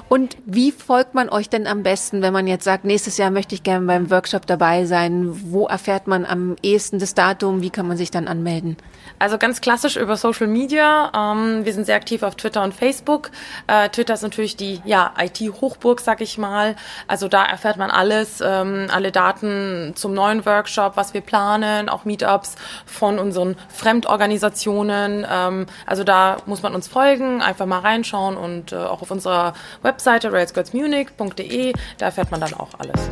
Und 0.09 0.37
wie 0.47 0.73
folgt 0.73 1.15
man 1.15 1.29
euch 1.29 1.49
denn 1.49 1.67
am 1.67 1.83
besten, 1.83 2.23
wenn 2.23 2.33
man 2.33 2.47
jetzt 2.47 2.65
sagt, 2.65 2.85
nächstes 2.85 3.17
Jahr 3.17 3.31
möchte 3.31 3.55
ich 3.55 3.63
gerne 3.63 3.87
beim 3.87 4.11
Workshop 4.11 4.47
dabei 4.47 4.85
sein? 4.85 5.53
Wo 5.53 5.67
erfährt 5.67 6.07
man 6.07 6.25
am 6.25 6.57
ehesten 6.63 6.99
das 6.99 7.15
Datum? 7.15 7.63
Wie 7.63 7.71
kann 7.71 7.87
man 7.89 7.97
sich 7.97 8.11
dann 8.11 8.29
anmelden? 8.29 8.77
Also 9.19 9.39
ganz 9.39 9.61
klassisch 9.61 9.97
über 9.97 10.17
Social 10.17 10.47
Media. 10.47 11.11
Ähm, 11.15 11.65
wir 11.65 11.73
sind 11.73 11.87
sehr 11.87 11.97
aktiv 11.97 12.23
auf 12.23 12.37
Twitter 12.37 12.63
und 12.63 12.73
Facebook. 12.75 13.31
Äh, 13.67 13.89
Twitter 13.89 14.15
ist 14.15 14.23
natürlich 14.23 14.57
die 14.57 14.81
ja, 14.85 15.13
IT-Hochburg, 15.19 16.01
sag 16.01 16.21
ich 16.21 16.39
mal. 16.39 16.77
Also 17.07 17.29
da 17.29 17.45
erfährt 17.45 17.79
man 17.79 17.91
alles, 17.91 18.41
ähm, 18.45 18.87
alle 18.93 19.11
Daten 19.11 19.93
zum 19.97 20.15
neuen 20.15 20.47
Workshop, 20.47 20.97
was 20.97 21.15
wir 21.15 21.21
planen, 21.21 21.89
auch 21.89 22.05
Meetups 22.05 22.55
von 22.87 23.19
unseren 23.19 23.57
Fremdorganisationen. 23.69 25.27
Ähm, 25.31 25.67
also 25.87 26.05
da 26.05 26.37
muss 26.47 26.63
man 26.63 26.75
uns 26.75 26.87
folgen, 26.87 27.43
einfach 27.43 27.67
mal 27.67 27.81
reinschauen 27.81 28.37
und 28.37 28.73
äh, 28.73 28.77
auch 28.77 29.03
auf 29.03 29.11
unserer 29.11 29.55
Webseite 29.89 30.31
railsgirlsmunich.de, 30.31 31.73
da 31.97 32.07
erfährt 32.07 32.31
man 32.31 32.41
dann 32.41 32.53
auch 32.53 32.69
alles. 32.79 33.11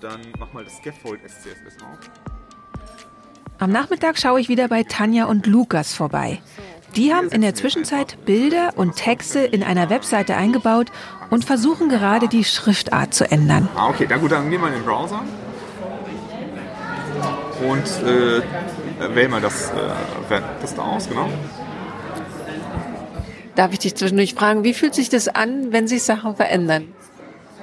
dann 0.00 0.22
mach 0.38 0.50
mal 0.54 0.64
das 0.64 0.78
Scaffold 0.78 1.20
SCSS 1.28 1.76
auf. 1.82 1.98
Am 3.58 3.70
Nachmittag 3.70 4.18
schaue 4.18 4.40
ich 4.40 4.48
wieder 4.48 4.68
bei 4.68 4.82
Tanja 4.82 5.26
und 5.26 5.46
Lukas 5.46 5.92
vorbei. 5.92 6.40
Die 7.00 7.14
haben 7.14 7.30
in 7.30 7.40
der 7.40 7.54
Zwischenzeit 7.54 8.18
Bilder 8.26 8.74
und 8.76 8.94
Texte 8.94 9.38
in 9.38 9.62
einer 9.62 9.88
Webseite 9.88 10.36
eingebaut 10.36 10.88
und 11.30 11.46
versuchen 11.46 11.88
gerade 11.88 12.28
die 12.28 12.44
Schriftart 12.44 13.14
zu 13.14 13.24
ändern. 13.24 13.70
Ah, 13.74 13.88
okay, 13.88 14.06
dann 14.06 14.20
gut, 14.20 14.32
dann 14.32 14.50
nehmen 14.50 14.64
wir 14.64 14.70
den 14.70 14.84
Browser 14.84 15.22
und 17.66 18.06
äh, 18.06 18.42
wählen 19.14 19.30
wir 19.30 19.40
das, 19.40 19.70
äh, 19.70 20.42
das 20.60 20.74
da 20.74 20.82
aus, 20.82 21.08
genau. 21.08 21.30
Darf 23.54 23.72
ich 23.72 23.78
dich 23.78 23.94
zwischendurch 23.94 24.34
fragen, 24.34 24.62
wie 24.62 24.74
fühlt 24.74 24.94
sich 24.94 25.08
das 25.08 25.26
an, 25.28 25.72
wenn 25.72 25.88
sich 25.88 26.02
Sachen 26.02 26.36
verändern? 26.36 26.92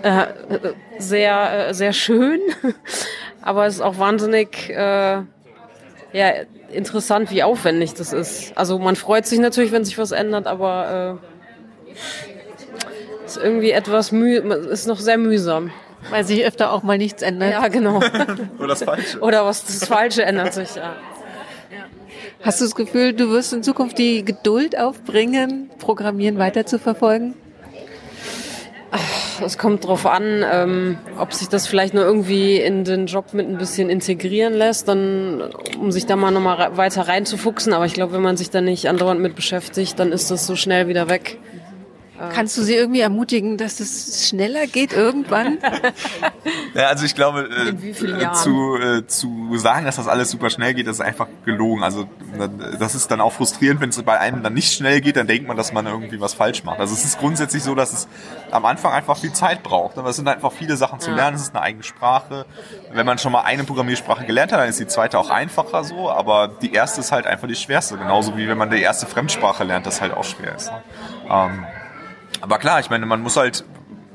Äh, 0.02 0.26
sehr, 0.98 1.68
äh, 1.68 1.74
sehr 1.76 1.94
schön, 1.94 2.40
aber 3.44 3.68
es 3.68 3.76
ist 3.76 3.82
auch 3.82 4.00
wahnsinnig 4.00 4.72
äh, 4.72 5.22
ja, 6.14 6.32
interessant, 6.72 7.32
wie 7.32 7.44
aufwendig 7.44 7.94
das 7.94 8.14
ist. 8.14 8.58
Also 8.58 8.80
man 8.80 8.96
freut 8.96 9.26
sich 9.26 9.40
natürlich, 9.40 9.72
wenn 9.72 9.86
sich 9.86 9.98
was 9.98 10.12
ändert, 10.12 10.48
aber 10.48 11.20
äh, 11.94 13.26
ist 13.26 13.38
irgendwie 13.38 13.72
etwas 13.72 14.12
müh 14.12 14.38
ist 14.38 14.88
noch 14.88 15.00
sehr 15.00 15.18
mühsam. 15.18 15.72
Weil 16.10 16.24
sich 16.24 16.46
öfter 16.46 16.72
auch 16.72 16.84
mal 16.84 16.98
nichts 16.98 17.22
ändert. 17.22 17.52
Ja, 17.52 17.68
genau. 17.68 17.98
Oder 18.60 18.68
das 18.68 18.84
Falsche. 18.84 19.20
Oder 19.20 19.46
was 19.46 19.66
das 19.66 19.86
Falsche 19.88 20.24
ändert 20.24 20.54
sich, 20.54 20.76
ja. 20.76 20.96
Hast 22.44 22.62
du 22.62 22.66
das 22.66 22.76
Gefühl, 22.76 23.14
du 23.14 23.30
wirst 23.30 23.52
in 23.52 23.64
Zukunft 23.64 23.98
die 23.98 24.24
Geduld 24.24 24.78
aufbringen, 24.80 25.70
Programmieren 25.80 26.38
weiter 26.38 26.66
zu 26.66 26.78
verfolgen? 26.78 27.34
Es 29.42 29.58
kommt 29.58 29.86
drauf 29.86 30.06
an, 30.06 30.44
ähm, 30.52 30.98
ob 31.20 31.34
sich 31.34 31.50
das 31.50 31.68
vielleicht 31.68 31.94
nur 31.94 32.04
irgendwie 32.04 32.58
in 32.58 32.84
den 32.84 33.08
Job 33.08 33.34
mit 33.34 33.48
ein 33.48 33.58
bisschen 33.58 33.90
integrieren 33.90 34.54
lässt, 34.54 34.88
dann, 34.88 35.44
um 35.80 35.92
sich 35.92 36.06
da 36.06 36.16
mal 36.16 36.32
nochmal 36.32 36.78
weiter 36.78 37.08
reinzufuchsen. 37.08 37.74
Aber 37.74 37.86
ich 37.86 37.94
glaube, 37.94 38.14
wenn 38.14 38.22
man 38.22 38.38
sich 38.38 38.50
da 38.50 38.62
nicht 38.62 38.88
andauernd 38.90 39.22
mit 39.22 39.36
beschäftigt, 39.36 40.00
dann 40.00 40.12
ist 40.12 40.32
das 40.32 40.46
so 40.46 40.56
schnell 40.56 40.88
wieder 40.88 41.10
weg. 41.10 41.38
Kannst 42.34 42.58
du 42.58 42.64
sie 42.64 42.76
irgendwie 42.76 43.02
ermutigen, 43.02 43.58
dass 43.58 43.80
es 43.80 44.28
schneller 44.30 44.68
geht 44.68 44.94
irgendwann? 44.94 45.58
Ja, 46.74 46.88
also 46.88 47.06
ich 47.06 47.16
glaube, 47.16 47.50
äh, 47.50 47.90
äh, 47.90 48.32
zu, 48.34 48.78
äh, 48.78 49.08
zu 49.08 49.58
sagen, 49.58 49.86
dass 49.86 49.96
das 49.96 50.08
alles 50.08 50.30
super 50.30 50.50
schnell 50.50 50.74
geht, 50.74 50.88
das 50.88 50.98
ist 50.98 51.02
einfach 51.02 51.28
gelogen. 51.44 51.84
Also 51.84 52.04
äh, 52.04 52.78
das 52.80 52.94
ist 52.96 53.10
dann 53.10 53.20
auch 53.20 53.34
frustrierend, 53.34 53.82
wenn 53.82 53.90
es 53.90 54.02
bei 54.04 54.20
einem 54.20 54.44
dann 54.44 54.54
nicht 54.54 54.72
schnell 54.74 55.02
geht, 55.02 55.18
dann 55.18 55.28
denkt 55.28 55.48
man, 55.48 55.58
dass 55.58 55.74
man 55.74 55.88
irgendwie 55.88 56.22
was 56.22 56.34
falsch 56.34 56.64
macht. 56.64 56.80
Also 56.80 56.94
es 56.94 57.04
ist 57.04 57.20
grundsätzlich 57.20 57.64
so, 57.64 57.74
dass 57.76 57.94
es 57.94 58.08
am 58.52 58.66
Anfang 58.66 58.94
einfach 58.94 59.18
viel 59.18 59.34
Zeit 59.34 59.64
braucht. 59.64 59.98
Aber 59.98 60.10
es 60.10 60.16
sind 60.16 60.28
einfach 60.28 60.52
viele 60.52 60.78
Sachen 60.78 61.00
zu 61.00 61.12
lernen, 61.12 61.36
es 61.36 61.44
ist 61.44 61.56
eine 61.56 61.64
eigene 61.64 61.84
Sprache. 61.84 62.46
Wenn 62.94 63.06
man 63.06 63.18
schon 63.18 63.32
mal 63.32 63.42
eine 63.42 63.64
Programmiersprache 63.64 64.26
gelernt 64.26 64.52
hat, 64.52 64.60
dann 64.60 64.70
ist 64.70 64.80
die 64.80 64.88
zweite 64.88 65.18
auch 65.20 65.30
einfacher 65.30 65.84
so, 65.84 66.10
aber 66.10 66.48
die 66.48 66.74
erste 66.74 67.02
ist 67.02 67.12
halt 67.12 67.26
einfach 67.26 67.48
die 67.48 67.56
schwerste. 67.56 67.98
Genauso 67.98 68.38
wie 68.38 68.48
wenn 68.48 68.58
man 68.58 68.70
die 68.70 68.82
erste 68.82 69.06
Fremdsprache 69.06 69.64
lernt, 69.64 69.86
das 69.86 70.02
halt 70.02 70.14
auch 70.14 70.24
schwer 70.24 70.56
ist. 70.56 70.72
Ne? 70.72 70.82
Ähm, 71.30 71.66
aber 72.42 72.58
klar, 72.58 72.80
ich 72.80 72.90
meine, 72.90 73.06
man 73.06 73.22
muss 73.22 73.38
halt, 73.38 73.64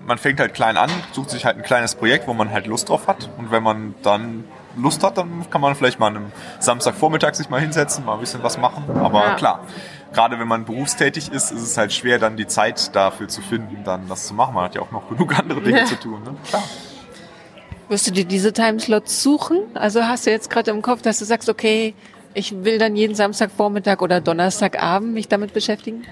man 0.06 0.18
fängt 0.18 0.40
halt 0.40 0.54
klein 0.54 0.76
an, 0.76 0.90
sucht 1.12 1.30
sich 1.30 1.44
halt 1.44 1.56
ein 1.56 1.62
kleines 1.62 1.94
Projekt, 1.94 2.26
wo 2.28 2.35
man 2.35 2.50
halt 2.50 2.66
Lust 2.66 2.88
drauf 2.88 3.06
hat. 3.06 3.28
Und 3.38 3.50
wenn 3.50 3.62
man 3.62 3.94
dann 4.02 4.44
Lust 4.76 5.02
hat, 5.04 5.18
dann 5.18 5.48
kann 5.50 5.61
man 5.61 5.74
vielleicht 5.74 5.98
mal 6.00 6.08
an 6.08 6.16
einem 6.16 6.32
Samstagvormittag 6.61 7.35
sich 7.35 7.50
mal 7.50 7.61
hinsetzen, 7.61 8.04
mal 8.04 8.14
ein 8.14 8.20
bisschen 8.20 8.42
was 8.42 8.58
machen. 8.58 8.85
Aber 9.02 9.20
Ja. 9.24 9.35
klar, 9.35 9.61
gerade 10.12 10.38
wenn 10.38 10.48
man 10.48 10.64
berufstätig 10.64 11.30
ist, 11.30 11.52
ist 11.52 11.61
es 11.62 11.76
halt 11.76 11.92
schwer, 11.92 12.18
dann 12.18 12.37
die 12.37 12.46
Zeit 12.46 12.94
dafür 12.96 13.28
zu 13.28 13.42
finden, 13.42 13.85
dann 13.85 14.08
das 14.08 14.26
zu 14.26 14.35
machen. 14.35 14.54
Man 14.54 14.64
hat 14.64 14.74
ja 14.74 14.80
auch 14.82 14.90
noch 14.90 15.08
genug 15.08 15.38
andere 15.38 15.61
Dinge 15.61 15.80
Ja. 15.80 15.85
zu 15.85 15.96
tun. 15.96 16.22
Ne? 16.24 16.35
Klar. 16.48 16.62
Wirst 17.88 18.06
du 18.06 18.11
dir 18.12 18.24
diese 18.24 18.52
Timeslots 18.52 19.22
suchen? 19.22 19.58
Also 19.74 20.04
hast 20.04 20.26
du 20.26 20.30
jetzt 20.30 20.48
gerade 20.48 20.70
im 20.70 20.80
Kopf, 20.80 21.02
dass 21.02 21.18
du 21.18 21.24
sagst, 21.26 21.48
okay, 21.50 21.94
ich 22.32 22.64
will 22.64 22.78
dann 22.78 22.96
jeden 22.96 23.14
Samstagvormittag 23.14 24.00
oder 24.00 24.22
Donnerstagabend 24.22 25.12
mich 25.12 25.28
damit 25.28 25.52
beschäftigen? 25.52 26.04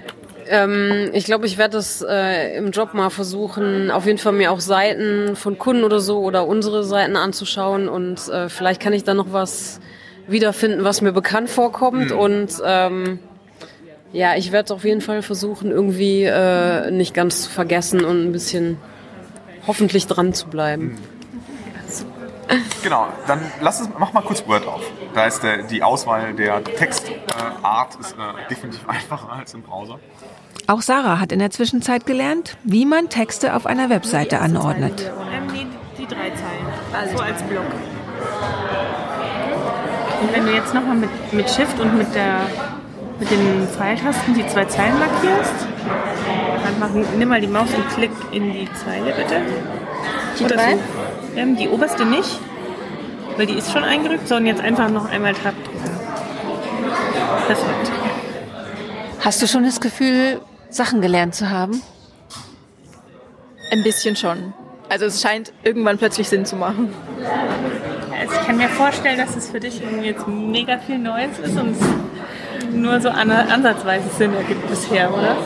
Ähm, 0.51 1.11
ich 1.13 1.23
glaube, 1.23 1.45
ich 1.45 1.57
werde 1.57 1.77
das 1.77 2.05
äh, 2.07 2.57
im 2.57 2.71
Job 2.71 2.93
mal 2.93 3.09
versuchen, 3.09 3.89
auf 3.89 4.05
jeden 4.05 4.17
Fall 4.17 4.33
mir 4.33 4.51
auch 4.51 4.59
Seiten 4.59 5.37
von 5.37 5.57
Kunden 5.57 5.85
oder 5.85 6.01
so 6.01 6.19
oder 6.19 6.45
unsere 6.45 6.83
Seiten 6.83 7.15
anzuschauen 7.15 7.87
und 7.87 8.27
äh, 8.27 8.49
vielleicht 8.49 8.81
kann 8.81 8.91
ich 8.91 9.05
dann 9.05 9.15
noch 9.15 9.31
was 9.31 9.79
wiederfinden, 10.27 10.83
was 10.83 10.99
mir 11.01 11.13
bekannt 11.13 11.49
vorkommt 11.49 12.11
und 12.11 12.49
ähm, 12.65 13.19
ja, 14.11 14.35
ich 14.35 14.51
werde 14.51 14.73
auf 14.73 14.83
jeden 14.83 14.99
Fall 14.99 15.21
versuchen, 15.21 15.71
irgendwie 15.71 16.23
äh, 16.23 16.91
nicht 16.91 17.13
ganz 17.13 17.43
zu 17.43 17.49
vergessen 17.49 18.03
und 18.03 18.25
ein 18.25 18.33
bisschen 18.33 18.77
hoffentlich 19.67 20.05
dran 20.05 20.33
zu 20.33 20.47
bleiben. 20.47 20.97
Genau, 22.83 23.07
dann 23.27 23.39
lass 23.61 23.79
uns, 23.79 23.91
mach 23.97 24.11
mal 24.11 24.21
kurz 24.21 24.45
Word 24.47 24.67
auf. 24.67 24.81
Da 25.13 25.27
ist 25.27 25.41
der, 25.41 25.63
die 25.63 25.81
Auswahl 25.81 26.33
der 26.33 26.61
Textart 26.61 27.95
äh, 27.95 27.99
ist 28.01 28.13
äh, 28.13 28.49
definitiv 28.49 28.81
einfacher 28.89 29.31
als 29.31 29.53
im 29.53 29.61
Browser. 29.61 29.99
Auch 30.67 30.81
Sarah 30.81 31.19
hat 31.19 31.31
in 31.31 31.39
der 31.39 31.51
Zwischenzeit 31.51 32.05
gelernt, 32.05 32.57
wie 32.63 32.85
man 32.85 33.09
Texte 33.09 33.55
auf 33.55 33.65
einer 33.65 33.89
Webseite 33.89 34.39
anordnet. 34.39 35.11
Ähm, 35.33 35.67
die 35.97 36.05
drei 36.05 36.29
Zeilen. 36.29 37.15
So 37.15 37.21
als 37.21 37.41
Block. 37.43 37.65
Und 40.21 40.33
wenn 40.33 40.45
du 40.45 40.53
jetzt 40.53 40.73
nochmal 40.73 40.95
mit, 40.95 41.09
mit 41.33 41.49
Shift 41.49 41.79
und 41.79 41.97
mit, 41.97 42.13
der, 42.13 42.41
mit 43.19 43.31
den 43.31 43.67
Pfeiltasten 43.67 44.35
die 44.35 44.45
zwei 44.47 44.65
Zeilen 44.65 44.97
markierst, 44.99 45.67
einfach 46.65 46.89
nimm 47.17 47.27
mal 47.27 47.41
die 47.41 47.47
Maus 47.47 47.69
und 47.73 47.87
klick 47.89 48.11
in 48.31 48.53
die 48.53 48.69
Zeile 48.85 49.13
bitte. 49.13 49.41
Die 50.39 50.45
drei? 50.45 50.77
Ähm, 51.35 51.55
die 51.55 51.67
oberste 51.67 52.05
nicht, 52.05 52.39
weil 53.37 53.47
die 53.47 53.55
ist 53.55 53.71
schon 53.71 53.83
eingerückt, 53.83 54.27
sondern 54.27 54.45
jetzt 54.47 54.61
einfach 54.61 54.89
noch 54.89 55.09
einmal 55.09 55.33
Tab 55.33 55.55
drücken. 55.63 55.89
Perfekt. 57.47 57.91
Hast 59.23 59.39
du 59.39 59.45
schon 59.45 59.63
das 59.63 59.79
Gefühl, 59.79 60.41
Sachen 60.71 60.99
gelernt 60.99 61.35
zu 61.35 61.51
haben? 61.51 61.83
Ein 63.69 63.83
bisschen 63.83 64.15
schon. 64.15 64.51
Also 64.89 65.05
es 65.05 65.21
scheint 65.21 65.53
irgendwann 65.63 65.99
plötzlich 65.99 66.27
Sinn 66.27 66.43
zu 66.43 66.55
machen. 66.55 66.91
Also 68.19 68.33
ich 68.33 68.47
kann 68.47 68.57
mir 68.57 68.67
vorstellen, 68.67 69.19
dass 69.19 69.35
es 69.35 69.51
für 69.51 69.59
dich 69.59 69.79
irgendwie 69.79 70.07
jetzt 70.07 70.27
mega 70.27 70.79
viel 70.79 70.97
Neues 70.97 71.37
ist 71.37 71.55
und 71.55 71.75
es 71.79 72.71
nur 72.73 72.99
so 72.99 73.09
an, 73.09 73.29
ansatzweise 73.29 74.09
Sinn 74.17 74.33
ergibt 74.33 74.67
bisher, 74.67 75.13
oder? 75.13 75.37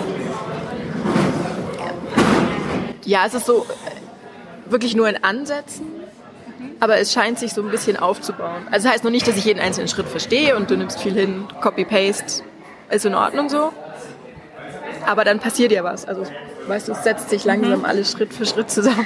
Ja, 3.04 3.26
es 3.28 3.34
ist 3.34 3.46
so 3.46 3.64
äh, 3.66 4.72
wirklich 4.72 4.96
nur 4.96 5.10
in 5.10 5.22
Ansätzen, 5.22 5.86
aber 6.80 6.98
es 6.98 7.12
scheint 7.12 7.40
sich 7.40 7.52
so 7.52 7.62
ein 7.62 7.72
bisschen 7.72 7.98
aufzubauen. 7.98 8.68
Also 8.72 8.86
das 8.86 8.94
heißt 8.94 9.04
noch 9.04 9.12
nicht, 9.12 9.28
dass 9.28 9.36
ich 9.36 9.44
jeden 9.44 9.60
einzelnen 9.60 9.90
Schritt 9.90 10.08
verstehe 10.08 10.56
und 10.56 10.72
du 10.72 10.78
nimmst 10.78 11.02
viel 11.02 11.14
hin, 11.14 11.46
Copy-Paste, 11.60 12.44
ist 12.90 13.06
in 13.06 13.16
Ordnung 13.16 13.50
so. 13.50 13.72
Aber 15.06 15.24
dann 15.24 15.40
passiert 15.40 15.72
ja 15.72 15.84
was. 15.84 16.06
Also 16.06 16.24
weißt 16.68 16.88
du, 16.88 16.94
es 16.94 17.04
setzt 17.04 17.30
sich 17.30 17.46
langsam 17.46 17.86
alles 17.86 18.12
Schritt 18.12 18.34
für 18.34 18.46
Schritt 18.46 18.70
zusammen. 18.70 19.06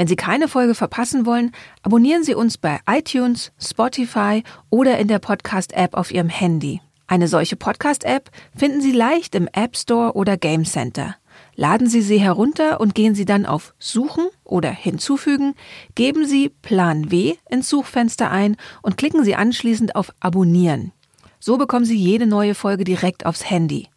Wenn 0.00 0.06
Sie 0.06 0.16
keine 0.16 0.48
Folge 0.48 0.74
verpassen 0.74 1.26
wollen, 1.26 1.52
abonnieren 1.82 2.24
Sie 2.24 2.34
uns 2.34 2.56
bei 2.56 2.80
iTunes, 2.88 3.52
Spotify 3.60 4.42
oder 4.70 4.96
in 4.96 5.08
der 5.08 5.18
Podcast-App 5.18 5.92
auf 5.92 6.10
Ihrem 6.10 6.30
Handy. 6.30 6.80
Eine 7.06 7.28
solche 7.28 7.56
Podcast-App 7.56 8.30
finden 8.56 8.80
Sie 8.80 8.92
leicht 8.92 9.34
im 9.34 9.46
App 9.52 9.76
Store 9.76 10.14
oder 10.14 10.38
Game 10.38 10.64
Center. 10.64 11.16
Laden 11.54 11.86
Sie 11.86 12.00
sie 12.00 12.18
herunter 12.18 12.80
und 12.80 12.94
gehen 12.94 13.14
Sie 13.14 13.26
dann 13.26 13.44
auf 13.44 13.74
Suchen 13.78 14.28
oder 14.42 14.70
Hinzufügen, 14.70 15.54
geben 15.96 16.24
Sie 16.24 16.48
Plan 16.48 17.10
W 17.10 17.34
ins 17.50 17.68
Suchfenster 17.68 18.30
ein 18.30 18.56
und 18.80 18.96
klicken 18.96 19.22
Sie 19.22 19.34
anschließend 19.34 19.96
auf 19.96 20.14
Abonnieren. 20.18 20.92
So 21.40 21.58
bekommen 21.58 21.84
Sie 21.84 21.98
jede 21.98 22.26
neue 22.26 22.54
Folge 22.54 22.84
direkt 22.84 23.26
aufs 23.26 23.50
Handy. 23.50 23.88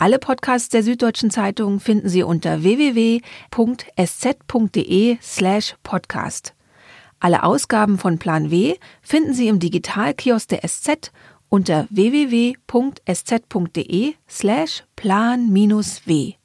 Alle 0.00 0.18
Podcasts 0.18 0.70
der 0.70 0.82
Süddeutschen 0.82 1.30
Zeitung 1.30 1.78
finden 1.78 2.08
Sie 2.08 2.22
unter 2.22 2.62
www.sz.de 2.62 3.18
slash 5.20 5.76
podcast. 5.82 6.54
Alle 7.18 7.42
Ausgaben 7.42 7.98
von 7.98 8.18
Plan 8.18 8.50
W 8.50 8.76
finden 9.02 9.34
Sie 9.34 9.48
im 9.48 9.58
Digitalkiosk 9.58 10.48
der 10.48 10.66
SZ 10.66 11.12
unter 11.50 11.86
www.sz.de 11.90 12.64
slash 14.26 14.84
plan-w. 14.96 16.39